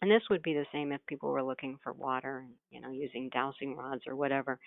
and 0.00 0.10
this 0.10 0.22
would 0.30 0.42
be 0.42 0.54
the 0.54 0.66
same 0.72 0.92
if 0.92 1.00
people 1.06 1.30
were 1.30 1.42
looking 1.42 1.78
for 1.82 1.92
water 1.92 2.44
you 2.70 2.80
know 2.80 2.90
using 2.90 3.28
dowsing 3.32 3.76
rods 3.76 4.02
or 4.06 4.16
whatever 4.16 4.58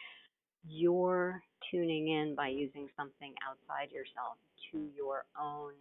you're 0.68 1.42
tuning 1.72 2.10
in 2.10 2.36
by 2.36 2.48
using 2.48 2.88
something 2.98 3.34
outside 3.48 3.92
yourself 3.92 4.38
to 4.72 4.88
your 4.96 5.26
own 5.40 5.74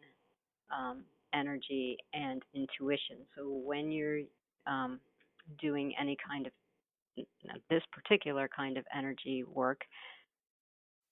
um, 0.76 1.04
energy 1.32 1.96
and 2.12 2.42
intuition. 2.54 3.18
So 3.36 3.48
when 3.48 3.90
you're 3.90 4.20
um, 4.66 5.00
doing 5.60 5.94
any 6.00 6.16
kind 6.26 6.46
of 6.46 6.52
this 7.70 7.82
particular 7.92 8.48
kind 8.54 8.76
of 8.76 8.84
energy 8.96 9.44
work, 9.44 9.80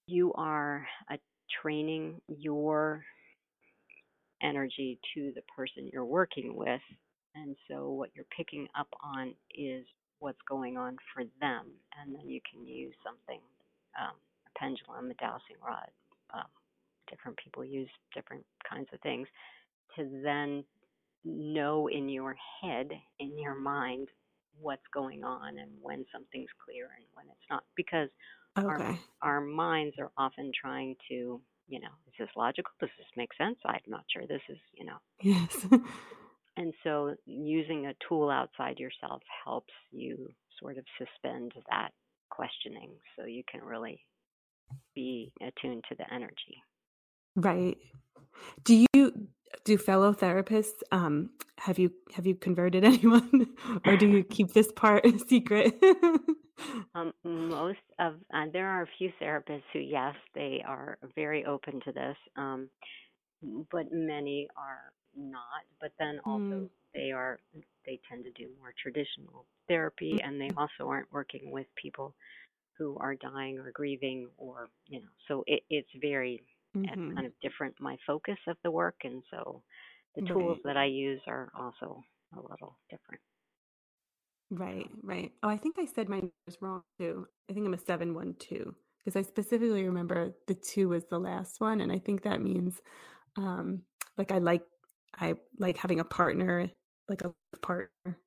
you 0.07 0.33
are 0.35 0.87
uh, 1.11 1.17
training 1.63 2.21
your 2.27 3.05
energy 4.43 4.99
to 5.15 5.33
the 5.35 5.43
person 5.57 5.89
you're 5.93 6.05
working 6.05 6.57
with. 6.57 6.81
And 7.35 7.57
so 7.69 7.91
what 7.91 8.11
you're 8.15 8.27
picking 8.37 8.69
up 8.79 8.89
on 9.03 9.35
is 9.55 9.87
what's 10.19 10.41
going 10.49 10.77
on 10.77 10.97
for 11.15 11.25
them. 11.41 11.67
And 12.01 12.15
then 12.15 12.29
you 12.29 12.41
can 12.51 12.67
use 12.67 12.95
something, 13.05 13.41
um, 14.01 14.17
a 14.47 14.59
pendulum, 14.59 15.11
a 15.11 15.15
dowsing 15.15 15.57
rod. 15.67 15.89
Um, 16.35 16.49
different 17.11 17.39
people 17.39 17.65
use 17.65 17.89
different 18.15 18.45
kinds 18.69 18.89
of 18.93 19.01
things 19.01 19.29
to 19.97 20.23
then 20.23 20.65
know 21.25 21.89
in 21.89 22.09
your 22.09 22.37
head, 22.63 22.91
in 23.19 23.39
your 23.39 23.55
mind, 23.55 24.09
what's 24.61 24.87
going 24.93 25.25
on 25.25 25.59
and 25.59 25.71
when 25.81 26.05
something's 26.13 26.51
clear 26.65 26.91
and 26.97 27.05
when 27.15 27.27
it's 27.29 27.47
not. 27.51 27.65
Because 27.77 28.09
our 28.57 28.83
our 29.23 29.41
minds 29.41 29.97
are 29.99 30.11
often 30.17 30.53
trying 30.59 30.97
to, 31.09 31.41
you 31.69 31.81
know, 31.81 31.89
is 32.07 32.15
this 32.19 32.29
logical? 32.37 32.73
Does 32.81 32.91
this 32.99 33.07
make 33.17 33.31
sense? 33.37 33.59
I'm 33.65 33.81
not 33.87 34.05
sure 34.13 34.27
this 34.27 34.43
is, 34.49 34.59
you 34.75 34.85
know. 34.85 34.99
Yes. 35.21 35.67
And 36.57 36.75
so 36.85 37.15
using 37.25 37.87
a 37.87 37.95
tool 38.07 38.29
outside 38.29 38.79
yourself 38.79 39.23
helps 39.45 39.73
you 39.91 40.29
sort 40.61 40.77
of 40.79 40.85
suspend 40.99 41.53
that 41.71 41.91
questioning 42.31 42.91
so 43.17 43.25
you 43.25 43.43
can 43.51 43.63
really 43.63 44.01
be 44.95 45.33
attuned 45.41 45.85
to 45.89 45.95
the 45.97 46.13
energy. 46.13 46.63
Right. 47.37 47.79
Do 48.65 48.85
you 48.95 49.29
do 49.65 49.79
fellow 49.79 50.13
therapists 50.13 50.83
um 50.91 51.31
have 51.59 51.79
you 51.79 51.93
have 52.15 52.27
you 52.27 52.35
converted 52.35 52.85
anyone 52.93 53.47
or 53.87 53.97
do 53.97 54.07
you 54.09 54.25
keep 54.25 54.53
this 54.53 54.71
part 54.73 55.05
a 55.07 55.19
secret? 55.19 55.75
Um, 56.95 57.13
most 57.25 57.79
of 57.99 58.15
uh, 58.35 58.47
there 58.53 58.69
are 58.69 58.83
a 58.83 58.89
few 58.99 59.11
therapists 59.21 59.63
who, 59.73 59.79
yes, 59.81 60.15
they 60.35 60.63
are 60.67 60.99
very 61.15 61.45
open 61.45 61.81
to 61.85 61.93
this, 61.93 62.17
um, 62.37 62.69
but 63.71 63.87
many 63.93 64.49
are 64.57 64.93
not. 65.17 65.65
But 65.81 65.93
then 65.99 66.21
also 66.25 66.55
Mm, 66.55 66.69
they 66.95 67.13
are 67.13 67.41
they 67.87 68.01
tend 68.11 68.25
to 68.25 68.31
do 68.33 68.49
more 68.61 68.75
traditional 68.83 69.47
therapy, 69.69 70.21
and 70.23 70.41
they 70.41 70.51
also 70.57 70.89
aren't 70.89 71.13
working 71.13 71.51
with 71.51 71.67
people 71.77 72.15
who 72.79 72.97
are 72.99 73.15
dying 73.15 73.59
or 73.59 73.71
grieving, 73.73 74.29
or 74.39 74.69
you 74.87 75.01
know. 75.01 75.09
So 75.29 75.45
it, 75.47 75.63
it's 75.71 75.91
very 76.01 76.43
it's 76.85 77.03
mhm. 77.03 77.17
kind 77.17 77.27
of 77.27 77.33
different 77.43 77.77
my 77.81 77.97
focus 78.07 78.39
of 78.49 78.57
the 78.65 78.71
work, 78.71 78.97
and 79.05 79.23
so 79.31 79.65
the 80.17 80.23
tools 80.33 80.59
Right. 80.59 80.65
that 80.65 80.77
I 80.77 80.87
use 80.87 81.23
are 81.27 81.51
also 81.57 82.03
a 82.37 82.41
little 82.41 82.79
different. 82.91 83.23
Right, 84.51 84.91
right. 85.03 85.33
Oh, 85.43 85.49
I 85.49 85.57
think 85.57 85.79
I 85.79 85.87
said 85.87 86.09
mine 86.09 86.31
was 86.47 86.61
wrong 86.61 86.83
too. 86.99 87.27
I 87.49 87.55
think 87.55 87.67
I'm 87.67 87.73
a 87.75 87.79
712 87.79 88.75
because 88.99 89.17
I 89.17 89.23
specifically 89.23 89.85
remember 89.85 90.35
the 90.47 90.55
2 90.55 90.91
was 90.91 91.07
the 91.07 91.19
last 91.19 91.61
one 91.61 91.81
and 91.81 91.91
I 91.91 91.99
think 91.99 92.23
that 92.23 92.41
means 92.43 92.81
um 93.37 93.85
like 94.19 94.33
I 94.33 94.39
like 94.39 94.65
I 95.15 95.37
like 95.59 95.77
having 95.79 96.01
a 96.01 96.05
partner, 96.05 96.71
like 97.09 97.23
a 97.23 97.35
partner. 97.63 98.19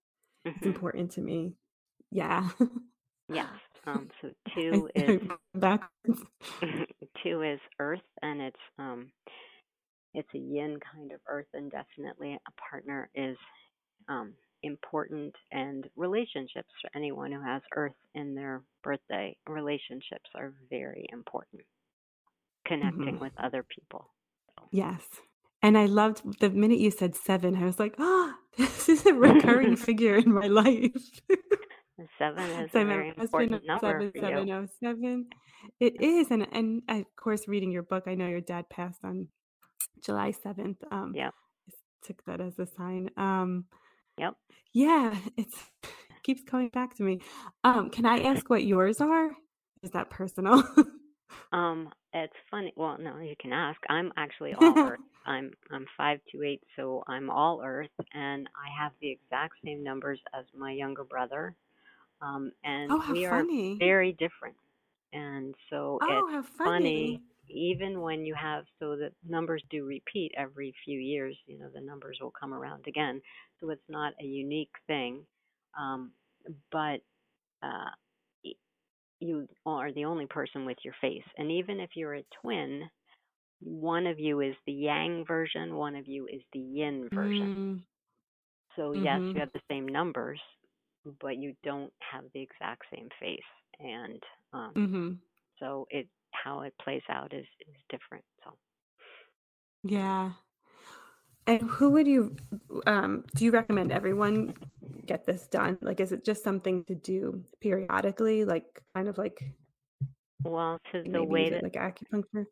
It's 0.57 0.65
hmm 0.65 0.67
important 0.67 1.11
to 1.13 1.21
me. 1.21 1.57
Yeah. 2.11 2.49
yes. 3.29 3.47
Um, 3.87 4.09
so 4.21 4.29
two 4.55 4.89
is 4.95 5.21
backwards. 5.53 6.21
two 7.23 7.41
is 7.43 7.59
earth 7.79 7.99
and 8.21 8.41
it's 8.41 8.57
um 8.79 9.11
it's 10.13 10.29
a 10.33 10.37
yin 10.37 10.79
kind 10.93 11.11
of 11.11 11.19
earth 11.27 11.47
and 11.53 11.71
definitely 11.71 12.33
a 12.33 12.69
partner 12.69 13.09
is 13.15 13.37
um 14.09 14.33
important 14.63 15.35
and 15.51 15.87
relationships 15.95 16.69
for 16.81 16.89
anyone 16.95 17.31
who 17.31 17.41
has 17.41 17.61
earth 17.75 17.93
in 18.15 18.33
their 18.33 18.63
birthday 18.83 19.35
relationships 19.47 20.29
are 20.35 20.53
very 20.69 21.05
important 21.11 21.61
connecting 22.65 23.19
with 23.19 23.33
other 23.37 23.63
people 23.63 24.09
so 24.57 24.65
Yes. 24.71 25.03
And 25.61 25.77
I 25.77 25.85
loved 25.85 26.39
the 26.39 26.49
minute 26.49 26.79
you 26.79 26.91
said 26.91 27.15
7, 27.15 27.55
I 27.55 27.65
was 27.65 27.79
like, 27.79 27.95
"Oh, 27.97 28.33
this 28.57 28.89
is 28.89 29.05
a 29.05 29.13
recurring 29.13 29.75
figure 29.75 30.15
in 30.15 30.31
my 30.31 30.47
life." 30.47 31.21
Seven 32.17 32.43
is 32.43 32.71
So 32.71 32.81
a 32.81 32.85
very 32.85 33.09
husband 33.09 33.53
important 33.53 33.65
number 33.65 33.99
for 33.99 34.17
you 34.17 34.21
7707. 34.21 35.27
It 35.79 36.01
is, 36.01 36.31
and 36.31 36.47
and 36.51 36.81
of 36.89 37.05
course, 37.15 37.47
reading 37.47 37.71
your 37.71 37.83
book, 37.83 38.03
I 38.07 38.15
know 38.15 38.27
your 38.27 38.41
dad 38.41 38.69
passed 38.69 38.99
on 39.03 39.27
July 40.03 40.31
7th. 40.31 40.77
Um, 40.91 41.13
yep 41.15 41.33
I 41.67 41.73
took 42.05 42.23
that 42.25 42.41
as 42.41 42.59
a 42.59 42.67
sign. 42.77 43.09
Um, 43.17 43.65
yep 44.17 44.35
yeah, 44.73 45.15
it's 45.37 45.57
keeps 46.23 46.43
coming 46.43 46.69
back 46.69 46.95
to 46.97 47.03
me. 47.03 47.21
Um, 47.63 47.89
can 47.89 48.05
I 48.05 48.19
ask 48.19 48.49
what 48.49 48.63
yours 48.63 49.01
are? 49.01 49.31
Is 49.83 49.91
that 49.91 50.09
personal? 50.09 50.63
Um, 51.51 51.89
it's 52.13 52.33
funny. 52.49 52.73
Well, 52.75 52.97
no, 52.99 53.19
you 53.19 53.35
can 53.39 53.53
ask. 53.53 53.79
I'm 53.89 54.11
actually 54.17 54.53
all 54.53 54.73
Earth. 54.77 54.99
I'm 55.25 55.51
I'm 55.71 55.85
five 55.97 56.19
two 56.31 56.43
eight, 56.43 56.61
so 56.75 57.03
I'm 57.07 57.29
all 57.29 57.61
Earth, 57.63 57.89
and 58.13 58.47
I 58.55 58.83
have 58.83 58.91
the 59.01 59.09
exact 59.09 59.53
same 59.63 59.83
numbers 59.83 60.19
as 60.37 60.45
my 60.57 60.71
younger 60.71 61.03
brother. 61.03 61.55
Um, 62.21 62.51
and 62.63 62.97
Oh, 62.97 63.01
we 63.07 63.25
are 63.25 63.47
funny. 63.47 63.79
very 63.79 64.13
different, 64.13 64.55
and 65.13 65.55
so 65.69 66.01
Oh, 66.01 66.07
it's 66.07 66.29
funny. 66.57 66.61
funny. 66.63 67.21
Even 67.49 68.01
when 68.01 68.25
you 68.25 68.35
have 68.35 68.65
so 68.79 68.95
the 68.95 69.11
numbers 69.27 69.63
do 69.69 69.85
repeat 69.85 70.31
every 70.37 70.73
few 70.85 70.99
years, 70.99 71.37
you 71.47 71.57
know 71.59 71.69
the 71.73 71.81
numbers 71.81 72.17
will 72.21 72.31
come 72.39 72.53
around 72.53 72.85
again. 72.87 73.21
So 73.59 73.69
it's 73.71 73.87
not 73.89 74.13
a 74.21 74.25
unique 74.25 74.73
thing, 74.87 75.25
um, 75.79 76.11
but 76.71 77.01
uh, 77.63 77.91
you 79.19 79.47
are 79.65 79.91
the 79.93 80.05
only 80.05 80.27
person 80.27 80.65
with 80.65 80.77
your 80.83 80.95
face. 81.01 81.23
And 81.37 81.51
even 81.51 81.79
if 81.79 81.91
you're 81.95 82.15
a 82.15 82.25
twin, 82.41 82.83
one 83.61 84.07
of 84.07 84.19
you 84.19 84.41
is 84.41 84.55
the 84.65 84.73
yang 84.73 85.25
version, 85.27 85.75
one 85.75 85.95
of 85.95 86.07
you 86.07 86.27
is 86.27 86.41
the 86.53 86.59
yin 86.59 87.09
version. 87.13 87.49
Mm, 87.53 87.83
So, 88.75 88.93
yes, 88.93 89.21
mm-hmm. 89.21 89.33
you 89.33 89.41
have 89.41 89.51
the 89.53 89.61
same 89.69 89.87
numbers, 89.87 90.39
but 91.21 91.37
you 91.37 91.55
don't 91.63 91.93
have 92.11 92.25
the 92.33 92.41
exact 92.41 92.83
same 92.93 93.09
face. 93.19 93.39
And 93.79 94.21
um, 94.53 94.75
Mm-hmm. 94.75 95.13
so 95.59 95.87
it 95.89 96.07
how 96.31 96.61
it 96.61 96.73
plays 96.83 97.03
out 97.09 97.33
is, 97.33 97.45
is 97.67 97.75
different. 97.89 98.25
So, 98.43 98.51
Yeah. 99.83 100.33
And 101.47 101.61
who 101.61 101.91
would 101.91 102.07
you 102.07 102.35
um 102.87 103.23
do 103.35 103.45
you 103.45 103.51
recommend 103.51 103.91
everyone 103.91 104.55
get 105.05 105.25
this 105.25 105.47
done? 105.47 105.77
Like 105.81 105.99
is 105.99 106.11
it 106.11 106.25
just 106.25 106.43
something 106.43 106.83
to 106.85 106.95
do 106.95 107.43
periodically, 107.61 108.45
like 108.45 108.65
kind 108.95 109.07
of 109.07 109.17
like 109.17 109.43
well, 110.45 110.79
to 110.91 111.05
the 111.11 111.23
way 111.23 111.49
that 111.49 111.63
like 111.63 111.73
acupuncture? 111.73 112.45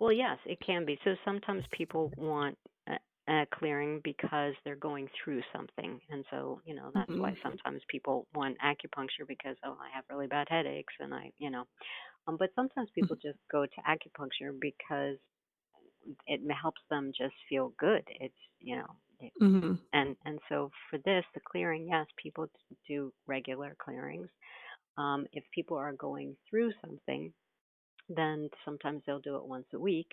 Well, 0.00 0.12
yes, 0.12 0.38
it 0.46 0.58
can 0.64 0.84
be. 0.84 0.98
So 1.04 1.14
sometimes 1.24 1.64
people 1.72 2.12
want 2.16 2.56
a 3.28 3.46
clearing 3.54 4.00
because 4.04 4.54
they're 4.64 4.76
going 4.76 5.08
through 5.22 5.42
something. 5.54 6.00
And 6.10 6.24
so, 6.30 6.60
you 6.64 6.74
know, 6.74 6.90
that's 6.94 7.12
hmm 7.12 7.20
why 7.20 7.36
sometimes 7.42 7.82
people 7.88 8.26
want 8.34 8.58
acupuncture 8.64 9.26
because, 9.28 9.56
oh, 9.64 9.78
I 9.80 9.90
have 9.94 10.04
really 10.10 10.26
bad 10.28 10.48
headaches 10.50 10.94
and 11.00 11.14
I, 11.14 11.32
you 11.38 11.50
know, 11.50 11.64
Um, 12.28 12.36
but 12.38 12.50
sometimes 12.56 12.90
people 12.94 13.16
just 13.16 13.38
go 13.50 13.66
to 13.66 13.82
acupuncture 13.88 14.52
because 14.60 15.18
it 16.26 16.40
helps 16.62 16.80
them 16.90 17.12
just 17.16 17.34
feel 17.48 17.72
good. 17.78 18.02
It's 18.08 18.34
you 18.60 18.76
know, 18.76 18.96
it, 19.20 19.32
Mm-hmm. 19.40 19.74
and 19.92 20.16
and 20.24 20.40
so 20.48 20.70
for 20.90 20.98
this, 21.04 21.24
the 21.34 21.40
clearing, 21.40 21.88
yes, 21.88 22.06
people 22.22 22.48
do 22.88 23.12
regular 23.26 23.76
clearings. 23.82 24.30
Um, 24.98 25.26
if 25.32 25.44
people 25.54 25.76
are 25.78 25.92
going 25.94 26.36
through 26.50 26.72
something, 26.82 27.32
then 28.08 28.50
sometimes 28.64 29.02
they'll 29.06 29.20
do 29.20 29.36
it 29.36 29.46
once 29.46 29.66
a 29.74 29.80
week. 29.80 30.08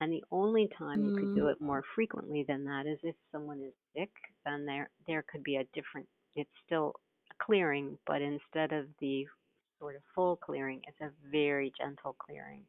And 0.00 0.12
the 0.12 0.24
only 0.30 0.68
time 0.78 1.04
you 1.04 1.12
could 1.16 1.32
do 1.32 1.46
Mm. 1.46 1.48
it 1.48 1.60
more 1.60 1.82
frequently 1.94 2.44
than 2.46 2.64
that 2.64 2.86
is 2.86 2.98
if 3.02 3.16
someone 3.32 3.60
is 3.62 3.74
sick, 3.96 4.10
then 4.44 4.64
there 4.66 4.90
there 5.06 5.22
could 5.22 5.42
be 5.42 5.56
a 5.56 5.64
different 5.74 6.08
it's 6.34 6.50
still 6.66 6.94
a 7.30 7.34
clearing, 7.44 7.98
but 8.06 8.20
instead 8.22 8.72
of 8.72 8.88
the 9.00 9.26
sort 9.78 9.96
of 9.96 10.02
full 10.14 10.36
clearing, 10.36 10.82
it's 10.88 11.00
a 11.00 11.12
very 11.30 11.72
gentle 11.78 12.14
clearing 12.14 12.66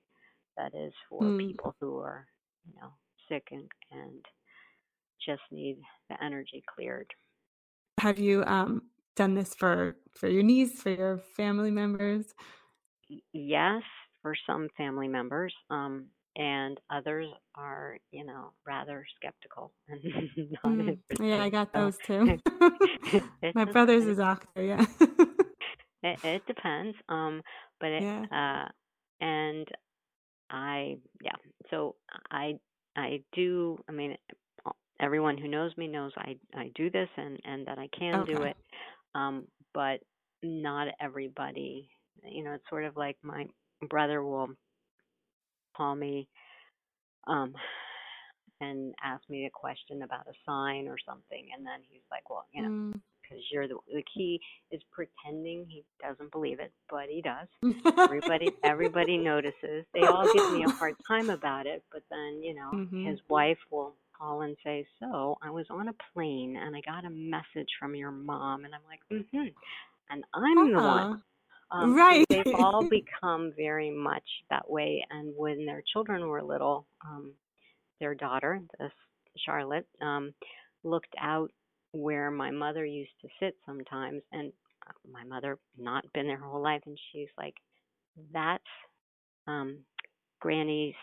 that 0.58 0.76
is 0.76 0.94
for 1.10 1.34
Mm. 1.34 1.48
people 1.48 1.76
who 1.80 2.00
are, 2.00 2.28
you 2.66 2.74
know, 2.80 2.94
sick 3.30 3.50
and 3.52 3.72
and 3.92 4.26
just 5.26 5.44
need 5.52 5.82
the 6.10 6.24
energy 6.24 6.64
cleared. 6.68 7.14
Have 8.00 8.20
you 8.20 8.44
um 8.46 8.90
done 9.16 9.34
this 9.36 9.56
for 9.56 9.98
for 10.12 10.28
your 10.30 10.44
niece, 10.44 10.82
for 10.82 10.92
your 10.92 11.18
family 11.18 11.72
members? 11.72 12.34
Yes, 13.34 13.84
for 14.22 14.36
some 14.48 14.70
family 14.78 15.08
members, 15.08 15.56
um, 15.70 16.10
and 16.36 16.80
others 16.89 17.28
are, 17.56 17.98
you 18.12 18.26
know, 18.26 18.52
rather 18.65 19.06
skeptical 19.15 19.71
Mm. 20.65 20.98
Yeah, 21.19 21.43
I 21.43 21.50
got 21.50 21.74
those 21.74 21.98
too. 22.06 22.39
My 23.56 23.65
brother's 23.65 24.06
a 24.06 24.12
it, 24.12 24.15
doctor, 24.15 24.63
yeah. 24.63 24.86
it, 26.04 26.19
it 26.24 26.45
depends. 26.48 26.98
Um, 27.10 27.41
but 27.80 27.89
it, 27.89 28.04
Yeah. 28.04 28.26
uh, 28.32 28.69
and 29.24 29.67
I, 30.50 30.98
yeah. 31.21 31.36
So 31.69 31.95
I, 32.32 32.56
I 32.95 33.21
do. 33.34 33.78
I 33.88 33.91
mean, 33.91 34.17
everyone 35.00 35.38
who 35.38 35.48
knows 35.48 35.71
me 35.78 35.88
knows 35.88 36.12
I, 36.17 36.38
I 36.56 36.71
do 36.76 36.89
this 36.89 37.10
and 37.17 37.39
and 37.45 37.67
that 37.67 37.78
I 37.78 37.89
can 37.98 38.26
do 38.26 38.43
it. 38.43 38.56
Um, 39.13 39.45
but 39.74 40.00
not 40.43 40.88
everybody. 41.00 41.89
You 42.24 42.43
know, 42.43 42.54
it's 42.54 42.69
sort 42.69 42.86
of 42.86 42.95
like 42.98 43.17
my 43.24 43.45
brother 43.89 44.24
will 44.24 44.50
call 45.76 45.96
me 45.96 46.28
um 47.28 47.54
and 48.62 48.94
ask 49.04 49.22
me 49.30 49.46
a 49.46 49.50
question 49.50 50.02
about 50.04 50.28
a 50.28 50.34
sign 50.46 50.88
or 50.88 50.98
something 51.06 51.48
and 51.56 51.66
then 51.66 51.80
he's 51.90 52.02
like 52.12 52.30
well 52.30 52.46
you 52.54 52.62
know 52.62 52.70
Mm. 52.70 53.02
because 53.22 53.44
you're 53.52 53.68
the 53.68 53.78
the 53.94 54.04
key 54.14 54.40
is 54.72 54.82
pretending 54.92 55.66
he 55.68 55.84
doesn't 56.02 56.32
believe 56.32 56.60
it 56.60 56.72
but 56.90 57.06
he 57.10 57.22
does 57.22 57.48
everybody 57.98 58.56
everybody 58.64 59.18
notices 59.18 59.86
they 59.94 60.02
all 60.06 60.26
give 60.34 60.50
me 60.52 60.64
a 60.64 60.70
hard 60.80 60.96
time 61.08 61.30
about 61.30 61.66
it 61.66 61.84
but 61.92 62.04
then 62.10 62.42
you 62.44 62.54
know 62.54 62.72
Mhm. 62.74 63.06
his 63.10 63.20
wife 63.30 63.58
will 63.72 63.96
call 64.18 64.42
and 64.44 64.56
say 64.64 64.86
so 65.00 65.38
i 65.42 65.50
was 65.50 65.66
on 65.70 65.90
a 65.90 65.94
plane 66.14 66.56
and 66.56 66.76
i 66.76 66.82
got 66.82 67.04
a 67.06 67.10
message 67.10 67.70
from 67.80 67.96
your 67.96 68.12
mom 68.12 68.64
and 68.66 68.74
i'm 68.74 68.82
like 68.88 69.02
Mm 69.12 69.26
mhm 69.34 69.54
and 70.10 70.24
i'm 70.34 70.72
the 70.72 70.80
one 70.80 71.22
Um, 71.71 71.91
so 71.91 71.95
right. 71.97 72.25
they've 72.30 72.54
all 72.56 72.88
become 72.89 73.51
very 73.56 73.91
much 73.91 74.23
that 74.49 74.69
way. 74.69 75.06
And 75.10 75.34
when 75.36 75.65
their 75.65 75.84
children 75.93 76.28
were 76.28 76.43
little, 76.43 76.86
um, 77.06 77.34
their 77.99 78.15
daughter, 78.15 78.62
this 78.80 78.91
Charlotte, 79.45 79.88
um, 80.01 80.34
looked 80.84 81.13
out 81.19 81.51
where 81.91 82.30
my 82.30 82.51
mother 82.51 82.86
used 82.86 83.12
to 83.21 83.28
sit 83.39 83.56
sometimes, 83.65 84.21
and 84.32 84.51
uh, 84.88 84.91
my 85.12 85.23
mother 85.23 85.58
not 85.78 86.04
been 86.13 86.28
there 86.28 86.38
her 86.38 86.47
whole 86.47 86.62
life, 86.62 86.82
and 86.86 86.97
she's 87.12 87.30
like, 87.38 87.56
"That's 88.34 88.63
um, 89.47 89.80
Granny's 90.41 90.93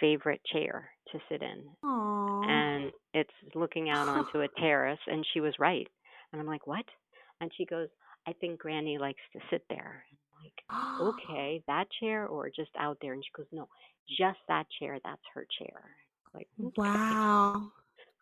favorite 0.00 0.42
chair 0.44 0.90
to 1.12 1.18
sit 1.30 1.42
in," 1.42 1.64
Aw. 1.82 2.42
and 2.48 2.92
it's 3.14 3.54
looking 3.54 3.88
out 3.88 4.08
onto 4.08 4.40
a 4.40 4.48
terrace, 4.60 4.98
and 5.06 5.26
she 5.32 5.40
was 5.40 5.54
right. 5.58 5.88
And 6.32 6.40
I'm 6.40 6.46
like, 6.46 6.66
"What?" 6.66 6.84
And 7.40 7.50
she 7.56 7.64
goes, 7.64 7.88
"I 8.26 8.32
think 8.34 8.60
Granny 8.60 8.98
likes 8.98 9.22
to 9.32 9.40
sit 9.50 9.64
there." 9.68 10.04
I'm 10.10 10.42
like, 10.44 10.64
okay, 11.00 11.62
that 11.66 11.86
chair 12.00 12.26
or 12.26 12.48
just 12.50 12.70
out 12.78 12.98
there? 13.00 13.12
And 13.14 13.24
she 13.24 13.30
goes, 13.36 13.46
no, 13.52 13.68
just 14.18 14.38
that 14.48 14.66
chair. 14.78 14.98
That's 15.04 15.22
her 15.34 15.46
chair. 15.58 15.96
Like, 16.34 16.48
okay. 16.64 16.74
Wow. 16.76 17.72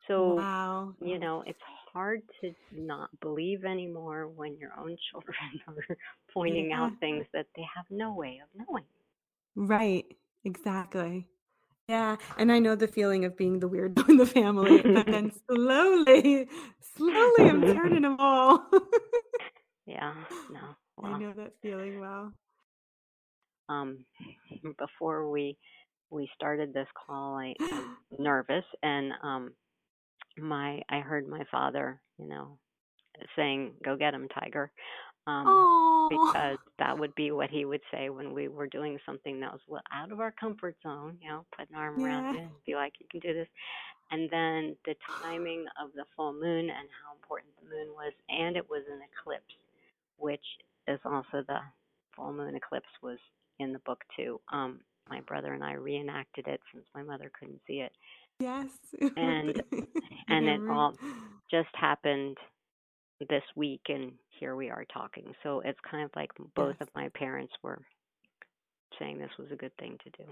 So, 0.09 0.37
Wow. 0.37 0.95
you 1.01 1.19
know, 1.19 1.43
it's 1.47 1.59
hard 1.93 2.23
to 2.41 2.53
not 2.73 3.09
believe 3.21 3.65
anymore 3.65 4.29
when 4.29 4.57
your 4.59 4.73
own 4.79 4.97
children 5.11 5.37
are 5.69 5.97
pointing 6.35 6.71
Yeah. 6.71 6.77
out 6.77 6.93
things 7.01 7.27
that 7.33 7.47
they 7.57 7.63
have 7.75 7.87
no 7.91 8.15
way 8.15 8.41
of 8.43 8.49
knowing. 8.69 8.85
Right. 9.57 10.05
Exactly. 10.45 11.29
Yeah. 11.89 12.17
And 12.39 12.53
I 12.53 12.59
know 12.61 12.77
the 12.77 12.89
feeling 12.89 13.25
of 13.25 13.37
being 13.37 13.61
the 13.61 13.69
weirdo 13.69 14.09
in 14.11 14.17
the 14.19 14.27
family, 14.27 14.85
but 14.93 15.11
then 15.11 15.33
slowly, 15.51 16.49
slowly 16.97 17.49
I'm 17.49 17.65
turning 17.65 18.03
them 18.03 18.17
all. 18.19 18.69
Yeah, 19.87 20.15
no. 20.51 20.77
I 21.05 21.19
know 21.19 21.33
that 21.37 21.53
feeling 21.63 21.99
well. 22.01 22.33
um, 23.69 24.05
before 24.79 25.31
we 25.31 25.57
we 26.11 26.29
started 26.35 26.75
this 26.75 26.89
call, 27.07 27.37
I, 27.37 27.55
was 27.59 27.97
nervous, 28.19 28.65
and 28.83 29.13
um, 29.23 29.53
my 30.39 30.83
I 30.91 31.01
heard 31.01 31.27
my 31.29 31.43
father, 31.51 32.01
you 32.19 32.27
know, 32.29 32.59
saying, 33.37 33.73
"Go 33.85 33.97
get 33.97 34.15
him, 34.15 34.29
Tiger," 34.29 34.71
um, 35.27 36.09
because 36.11 36.59
that 36.79 36.99
would 36.99 37.15
be 37.15 37.31
what 37.33 37.51
he 37.51 37.65
would 37.65 37.81
say 37.93 38.11
when 38.11 38.33
we 38.35 38.49
were 38.49 38.67
doing 38.67 38.99
something 39.07 39.41
that 39.41 39.53
was 39.69 39.83
out 39.93 40.13
of 40.13 40.21
our 40.21 40.33
comfort 40.33 40.77
zone. 40.83 41.17
You 41.23 41.31
know, 41.31 41.47
put 41.57 41.69
an 41.71 41.77
arm 41.77 42.05
around 42.05 42.25
Yeah. 42.25 42.33
you 42.33 42.39
and 42.41 42.65
be 42.67 42.75
like, 42.75 42.93
"You 43.01 43.07
can 43.11 43.21
do 43.21 43.35
this." 43.35 43.49
And 44.11 44.29
then 44.31 44.77
the 44.85 44.95
timing 45.23 45.65
of 45.83 45.91
the 45.95 46.05
full 46.15 46.35
moon 46.35 46.69
and 46.69 46.89
how 47.03 47.15
important 47.17 47.51
the 47.57 47.65
moon 47.71 47.95
was, 47.95 48.13
and 48.29 48.57
it 48.59 48.69
was 48.69 48.83
an 48.93 49.01
eclipse, 49.01 49.55
which 50.17 50.45
is 50.89 50.99
also 51.05 51.43
the 51.47 51.59
full 52.17 52.33
moon 52.33 52.55
eclipse 52.57 52.87
was 53.03 53.19
in 53.59 53.73
the 53.73 53.79
book 53.81 54.03
too. 54.17 54.41
Um, 54.53 54.81
my 55.09 55.21
brother 55.21 55.53
and 55.53 55.65
I 55.65 55.73
reenacted 55.75 56.47
it 56.47 56.61
since 56.73 56.85
my 56.95 57.03
mother 57.03 57.31
couldn't 57.39 57.61
see 57.67 57.81
it, 57.81 57.93
Yes. 58.39 58.71
and 59.17 59.63
and 60.29 60.47
it 60.49 60.61
all 60.71 60.95
just 61.51 61.69
happened 61.75 62.37
this 63.31 63.43
week 63.55 63.83
and 63.89 64.13
here 64.41 64.57
we 64.57 64.69
are 64.69 64.85
talking 64.93 65.33
so 65.45 65.61
it's 65.65 65.79
kind 65.89 66.03
of 66.03 66.11
like 66.17 66.31
both 66.57 66.75
Yes. 66.81 66.89
of 66.89 66.95
my 66.97 67.09
parents 67.11 67.53
were 67.63 67.79
saying 68.99 69.19
this 69.19 69.31
was 69.39 69.47
a 69.53 69.57
good 69.57 69.71
thing 69.79 69.97
to 70.03 70.11
do 70.25 70.31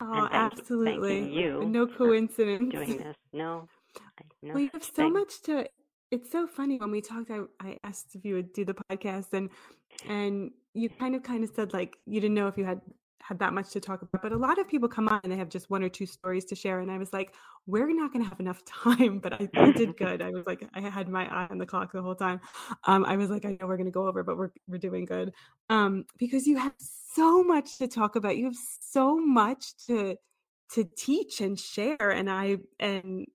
Oh, 0.00 0.28
absolutely. 0.32 1.20
thanking 1.20 1.32
you 1.32 1.64
No 1.68 1.86
coincidence. 1.86 2.72
doing 2.72 2.96
this 2.98 3.16
no 3.32 3.68
I- 3.96 4.24
no 4.42 4.54
Well, 4.54 4.62
you 4.62 4.70
have 4.72 4.82
so 4.82 4.90
thing 4.92 5.12
much 5.12 5.40
to. 5.42 5.68
It's 6.10 6.30
so 6.30 6.46
funny 6.46 6.78
when 6.78 6.90
we 6.90 7.00
talked. 7.00 7.30
I, 7.30 7.40
I 7.60 7.78
asked 7.84 8.14
if 8.14 8.24
you 8.24 8.34
would 8.34 8.52
do 8.52 8.64
the 8.64 8.74
podcast, 8.74 9.32
and 9.32 9.50
and 10.08 10.50
you 10.74 10.88
kind 10.88 11.14
of 11.14 11.22
kind 11.22 11.44
of 11.44 11.50
said 11.54 11.72
like 11.72 11.96
you 12.06 12.20
didn't 12.20 12.34
know 12.34 12.48
if 12.48 12.56
you 12.56 12.64
had 12.64 12.80
had 13.20 13.38
that 13.38 13.54
much 13.54 13.70
to 13.70 13.80
talk 13.80 14.02
about. 14.02 14.22
But 14.22 14.32
a 14.32 14.36
lot 14.36 14.58
of 14.58 14.68
people 14.68 14.88
come 14.88 15.08
on 15.08 15.20
and 15.22 15.32
they 15.32 15.36
have 15.36 15.48
just 15.48 15.70
one 15.70 15.82
or 15.82 15.88
two 15.88 16.06
stories 16.06 16.44
to 16.46 16.54
share, 16.54 16.80
and 16.80 16.90
I 16.90 16.98
was 16.98 17.12
like, 17.12 17.34
we're 17.66 17.92
not 17.94 18.12
going 18.12 18.22
to 18.22 18.28
have 18.28 18.40
enough 18.40 18.62
time. 18.66 19.18
But 19.18 19.34
I, 19.34 19.72
did 19.72 19.96
good. 19.96 20.20
I 20.20 20.30
was 20.30 20.46
like, 20.46 20.68
I 20.74 20.80
had 20.80 21.08
my 21.08 21.26
eye 21.26 21.48
on 21.50 21.58
the 21.58 21.66
clock 21.66 21.92
the 21.92 22.02
whole 22.02 22.14
time. 22.14 22.40
Um, 22.84 23.04
I 23.04 23.16
was 23.16 23.30
like, 23.30 23.44
I 23.44 23.56
know 23.60 23.66
we're 23.66 23.76
going 23.76 23.86
to 23.86 23.92
go 23.92 24.06
over, 24.06 24.22
but 24.22 24.36
we're 24.36 24.50
we're 24.68 24.78
doing 24.78 25.06
good. 25.06 25.32
Um, 25.70 26.04
because 26.18 26.46
you 26.46 26.58
have 26.58 26.74
so 26.78 27.42
much 27.42 27.78
to 27.78 27.88
talk 27.88 28.16
about. 28.16 28.36
You 28.36 28.44
have 28.46 28.56
so 28.80 29.18
much 29.18 29.76
to 29.86 30.16
to 30.72 30.84
teach 30.96 31.40
and 31.40 31.58
share, 31.58 32.10
and 32.10 32.30
I 32.30 32.58
and 32.78 33.26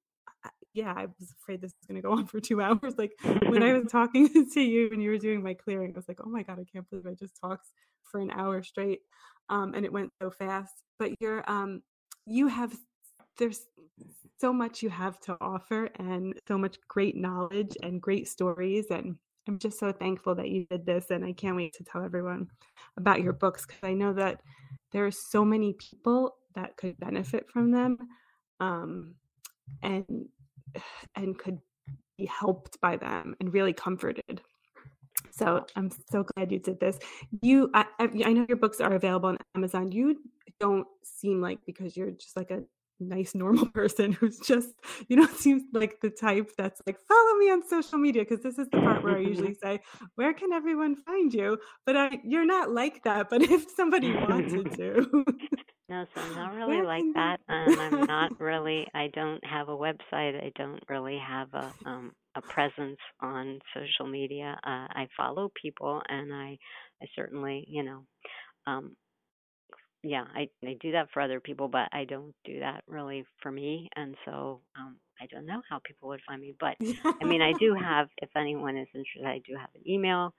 yeah, 0.74 0.94
I 0.96 1.06
was 1.06 1.34
afraid 1.42 1.62
this 1.62 1.74
was 1.80 1.88
going 1.88 2.02
to 2.02 2.08
go 2.08 2.14
on 2.14 2.28
for 2.28 2.40
two 2.40 2.62
hours. 2.62 2.98
Like 2.98 3.12
when 3.48 3.64
I 3.64 3.74
was 3.78 3.92
talking 3.92 4.30
to 4.54 4.62
you 4.62 4.90
and 4.92 5.02
you 5.02 5.10
were 5.10 5.18
doing 5.18 5.44
my 5.44 5.54
clearing, 5.54 5.94
I 5.96 5.98
was 5.98 6.08
like, 6.08 6.20
oh 6.24 6.30
my 6.30 6.44
God, 6.44 6.60
I 6.60 6.66
can't 6.72 6.90
believe 6.90 7.08
I 7.08 7.14
just 7.14 7.40
talked 7.40 7.68
for 8.04 8.20
an 8.20 8.32
hour 8.32 8.64
straight. 8.64 9.00
Um, 9.50 9.74
and 9.74 9.86
it 9.86 9.92
went 9.92 10.12
so 10.22 10.30
fast. 10.30 10.74
But 10.98 11.12
you're, 11.20 11.44
um, 11.50 11.82
you 12.26 12.48
have, 12.48 12.76
there's 13.38 13.62
so 14.40 14.54
much 14.54 14.84
you 14.84 14.90
have 14.90 15.20
to 15.22 15.38
offer 15.42 15.90
and 15.96 16.34
so 16.48 16.58
much 16.58 16.78
great 16.88 17.16
knowledge 17.16 17.76
and 17.82 18.02
great 18.02 18.28
stories. 18.28 18.86
And 18.92 19.16
I'm 19.48 19.58
just 19.58 19.80
so 19.80 19.92
thankful 19.92 20.36
that 20.36 20.50
you 20.50 20.66
did 20.70 20.86
this. 20.86 21.10
And 21.10 21.26
I 21.26 21.34
can't 21.34 21.56
wait 21.56 21.74
to 21.74 21.84
tell 21.84 22.04
everyone 22.04 22.48
about 22.98 23.22
your 23.22 23.34
books 23.34 23.66
because 23.66 23.84
I 23.84 23.94
know 23.94 24.14
that 24.14 24.42
there 24.92 25.06
are 25.06 25.12
so 25.12 25.44
many 25.44 25.74
people 25.74 26.36
that 26.56 26.78
could 26.78 27.00
benefit 27.00 27.50
from 27.50 27.72
them. 27.72 27.98
Um, 28.60 29.16
and 29.82 30.28
and 31.16 31.38
could 31.38 31.60
be 32.18 32.26
helped 32.26 32.80
by 32.82 32.98
them 32.98 33.36
and 33.40 33.54
really 33.54 33.74
comforted. 33.74 34.42
So 35.32 35.66
I'm 35.76 35.92
so 36.12 36.24
glad 36.24 36.52
you 36.52 36.60
did 36.60 36.80
this. 36.80 37.00
You, 37.42 37.70
I, 37.74 37.86
I 38.00 38.08
know 38.08 38.46
your 38.48 38.58
books 38.58 38.82
are 38.82 38.94
available 38.94 39.30
on 39.30 39.38
Amazon. 39.56 39.92
You 39.92 40.18
don't 40.60 40.88
seem 41.04 41.42
like 41.42 41.60
because 41.66 41.96
you're 41.96 42.12
just 42.12 42.36
like 42.36 42.52
a 42.52 42.64
nice 43.00 43.34
normal 43.34 43.66
person 43.74 44.12
who's 44.12 44.40
just 44.40 44.70
you 45.08 45.16
know 45.16 45.26
seems 45.28 45.64
like 45.74 46.00
the 46.02 46.10
type 46.10 46.52
that's 46.58 46.82
like 46.86 46.98
follow 47.08 47.36
me 47.38 47.50
on 47.50 47.68
social 47.68 47.98
media 47.98 48.24
because 48.24 48.44
this 48.44 48.60
is 48.60 48.68
the 48.72 48.78
part 48.78 49.04
where 49.04 49.16
i 49.16 49.20
mm-hmm. 49.20 49.30
usually 49.30 49.54
say 49.54 49.80
where 50.16 50.34
can 50.34 50.52
everyone 50.52 50.96
find 50.96 51.34
you 51.34 51.58
but 51.86 51.96
I, 51.96 52.20
you're 52.24 52.46
not 52.46 52.72
like 52.72 53.04
that 53.04 53.30
but 53.30 53.42
if 53.52 53.70
somebody 53.76 54.14
wanted 54.14 54.74
to 54.76 55.26
no 55.90 56.06
so 56.16 56.22
i'm 56.22 56.36
not 56.36 56.56
really 56.56 56.82
like 56.84 57.06
that 57.16 57.40
and 57.50 57.82
i'm 57.82 58.06
not 58.08 58.32
really 58.40 58.88
i 58.96 59.08
don't 59.14 59.44
have 59.46 59.70
a 59.70 59.78
website 59.78 60.36
i 60.44 60.52
don't 60.56 60.84
really 60.90 61.20
have 61.20 61.54
a 61.54 61.74
um 61.86 62.14
a 62.36 62.42
presence 62.42 63.00
on 63.22 63.60
social 63.76 64.10
media 64.10 64.58
uh, 64.66 64.88
i 64.92 65.08
follow 65.18 65.52
people 65.62 66.02
and 66.10 66.34
i 66.34 66.58
i 67.02 67.08
certainly 67.16 67.66
you 67.68 67.84
know 67.84 68.06
um 68.68 68.96
yeah, 70.04 70.24
I 70.34 70.50
I 70.66 70.78
do 70.80 70.94
that 70.94 71.10
for 71.14 71.22
other 71.22 71.40
people, 71.40 71.68
but 71.68 71.90
I 71.92 72.06
don't 72.06 72.34
do 72.46 72.60
that 72.60 72.84
really 72.88 73.26
for 73.42 73.52
me, 73.52 73.90
and 73.96 74.16
so 74.26 74.62
um, 74.78 74.98
I 75.22 75.26
don't 75.28 75.46
know 75.46 75.62
how 75.70 75.80
people 75.84 76.10
would 76.10 76.22
find 76.26 76.42
me. 76.42 76.56
But 76.58 76.78
I 77.22 77.26
mean, 77.26 77.42
I 77.42 77.54
do 77.60 77.74
have. 77.82 78.08
If 78.22 78.30
anyone 78.36 78.78
is 78.78 78.88
interested, 78.94 79.26
I 79.26 79.42
do 79.46 79.58
have 79.60 79.70
an 79.76 79.82
email, 79.90 80.34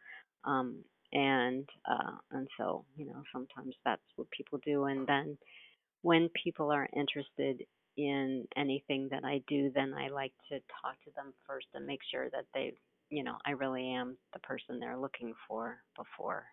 um, 0.44 0.82
and 1.12 1.68
uh, 1.90 2.16
and 2.32 2.48
so 2.56 2.84
you 2.96 3.06
know 3.06 3.22
sometimes 3.32 3.74
that's 3.84 4.02
what 4.16 4.30
people 4.30 4.60
do, 4.64 4.84
and 4.84 5.06
then 5.06 5.36
when 6.02 6.28
people 6.42 6.70
are 6.70 6.88
interested 6.94 7.64
in 7.96 8.46
anything 8.56 9.08
that 9.10 9.24
I 9.24 9.42
do, 9.46 9.70
then 9.74 9.92
I 9.94 10.08
like 10.08 10.32
to 10.48 10.56
talk 10.82 10.96
to 11.04 11.10
them 11.14 11.32
first 11.46 11.66
and 11.74 11.86
make 11.86 12.00
sure 12.10 12.30
that 12.30 12.46
they, 12.54 12.72
you 13.10 13.22
know, 13.22 13.36
I 13.44 13.50
really 13.50 13.92
am 13.92 14.16
the 14.32 14.38
person 14.38 14.80
they're 14.80 14.96
looking 14.96 15.34
for 15.46 15.78
before, 15.96 16.44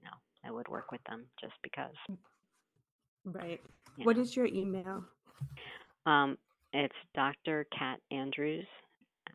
you 0.00 0.06
know, 0.08 0.48
I 0.48 0.52
would 0.52 0.68
work 0.68 0.92
with 0.92 1.02
them 1.08 1.24
just 1.40 1.54
because. 1.62 1.94
Right. 3.24 3.60
What 4.02 4.18
is 4.18 4.36
your 4.36 4.46
email? 4.46 5.04
Um, 6.06 6.38
it's 6.72 6.94
Dr. 7.14 7.66
Cat 7.76 8.00
Andrews 8.10 8.66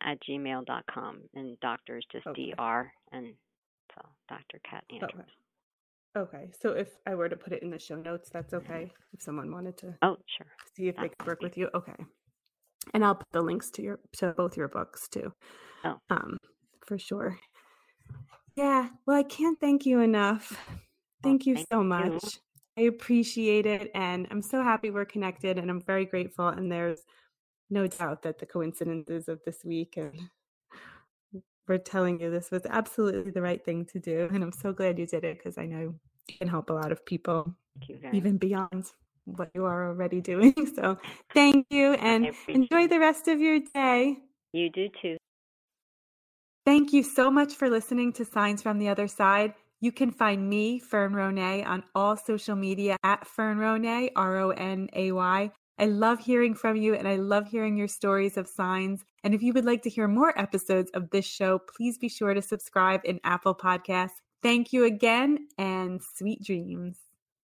at 0.01 0.17
gmail.com. 0.29 1.19
And 1.33 1.59
doctor 1.59 1.97
is 1.97 2.05
just 2.11 2.27
okay. 2.27 2.53
DR. 2.57 2.91
And 3.11 3.33
so 4.01 4.09
Dr. 4.29 4.59
Cat 4.63 4.83
Andrews. 4.91 5.11
Okay. 5.13 5.31
Okay. 6.17 6.49
So 6.59 6.71
if 6.71 6.89
I 7.05 7.15
were 7.15 7.29
to 7.29 7.35
put 7.35 7.53
it 7.53 7.61
in 7.61 7.69
the 7.69 7.79
show 7.79 7.95
notes, 7.95 8.29
that's 8.31 8.53
okay. 8.53 8.91
If 9.13 9.21
someone 9.21 9.51
wanted 9.51 9.77
to 9.79 9.95
Oh, 10.01 10.17
sure. 10.25 10.47
See 10.75 10.87
if 10.87 10.95
that's 10.95 11.09
they 11.09 11.15
could 11.15 11.27
work 11.27 11.41
with 11.41 11.57
you. 11.57 11.69
Okay. 11.75 11.93
And 12.93 13.05
I'll 13.05 13.15
put 13.15 13.27
the 13.31 13.41
links 13.41 13.69
to 13.71 13.81
your 13.81 13.99
to 14.17 14.33
both 14.35 14.57
your 14.57 14.67
books 14.67 15.07
too. 15.09 15.31
Oh. 15.83 15.97
Um, 16.09 16.37
for 16.85 16.97
sure. 16.97 17.37
Yeah. 18.55 18.89
Well, 19.05 19.17
I 19.17 19.23
can't 19.23 19.59
thank 19.59 19.85
you 19.85 19.99
enough. 19.99 20.57
Thank 21.21 21.41
well, 21.41 21.49
you 21.49 21.55
thank 21.55 21.67
so 21.71 21.83
much. 21.83 22.23
You. 22.23 22.29
I 22.77 22.81
appreciate 22.87 23.65
it. 23.65 23.91
And 23.93 24.27
I'm 24.31 24.41
so 24.41 24.63
happy 24.63 24.89
we're 24.89 25.05
connected 25.05 25.59
and 25.59 25.69
I'm 25.69 25.81
very 25.81 26.05
grateful. 26.05 26.47
And 26.47 26.71
there's 26.71 27.01
no 27.69 27.87
doubt 27.87 28.23
that 28.23 28.39
the 28.39 28.45
coincidences 28.45 29.27
of 29.27 29.39
this 29.45 29.63
week 29.65 29.97
and 29.97 30.29
we're 31.67 31.77
telling 31.77 32.19
you 32.19 32.31
this 32.31 32.51
was 32.51 32.65
absolutely 32.69 33.31
the 33.31 33.41
right 33.41 33.63
thing 33.63 33.85
to 33.85 33.99
do. 33.99 34.29
And 34.31 34.43
I'm 34.43 34.51
so 34.51 34.73
glad 34.73 34.97
you 34.97 35.05
did 35.05 35.23
it 35.23 35.37
because 35.37 35.57
I 35.57 35.65
know 35.65 35.79
you 35.79 35.99
can 36.37 36.47
help 36.47 36.69
a 36.69 36.73
lot 36.73 36.91
of 36.91 37.05
people, 37.05 37.53
even 38.13 38.37
beyond 38.37 38.85
what 39.25 39.49
you 39.53 39.65
are 39.65 39.87
already 39.89 40.21
doing. 40.33 40.53
So 40.75 40.97
thank 41.33 41.67
you 41.69 41.93
and 41.93 42.31
enjoy 42.47 42.87
the 42.87 42.99
rest 42.99 43.27
of 43.27 43.39
your 43.39 43.59
day. 43.73 44.17
You 44.53 44.69
do 44.69 44.87
too. 45.01 45.17
Thank 46.65 46.91
you 46.91 47.03
so 47.03 47.31
much 47.31 47.53
for 47.53 47.69
listening 47.69 48.11
to 48.13 48.25
Signs 48.25 48.61
from 48.61 48.77
the 48.77 48.89
Other 48.89 49.07
Side. 49.07 49.53
You 49.79 49.91
can 49.91 50.11
find 50.11 50.49
me, 50.49 50.79
Fern 50.79 51.13
Ronay, 51.13 51.65
on 51.65 51.83
all 51.93 52.17
social 52.17 52.55
media 52.55 52.97
at 53.03 53.27
Fern 53.27 53.57
Ronay, 53.57 54.09
R 54.15 54.37
O 54.37 54.49
N 54.49 54.89
A 54.93 55.11
Y. 55.11 55.51
I 55.79 55.85
love 55.85 56.19
hearing 56.19 56.55
from 56.55 56.75
you 56.75 56.95
and 56.95 57.07
I 57.07 57.17
love 57.17 57.47
hearing 57.47 57.77
your 57.77 57.87
stories 57.87 58.35
of 58.37 58.47
signs. 58.47 59.05
And 59.27 59.35
if 59.35 59.43
you 59.43 59.51
would 59.51 59.65
like 59.65 59.81
to 59.81 59.89
hear 59.89 60.07
more 60.07 60.31
episodes 60.39 60.89
of 60.91 61.09
this 61.09 61.25
show, 61.25 61.59
please 61.59 61.97
be 61.97 62.07
sure 62.07 62.33
to 62.33 62.41
subscribe 62.41 63.01
in 63.03 63.19
Apple 63.25 63.53
Podcasts. 63.53 64.21
Thank 64.41 64.71
you 64.71 64.85
again 64.85 65.49
and 65.57 66.01
sweet 66.01 66.41
dreams. 66.41 66.97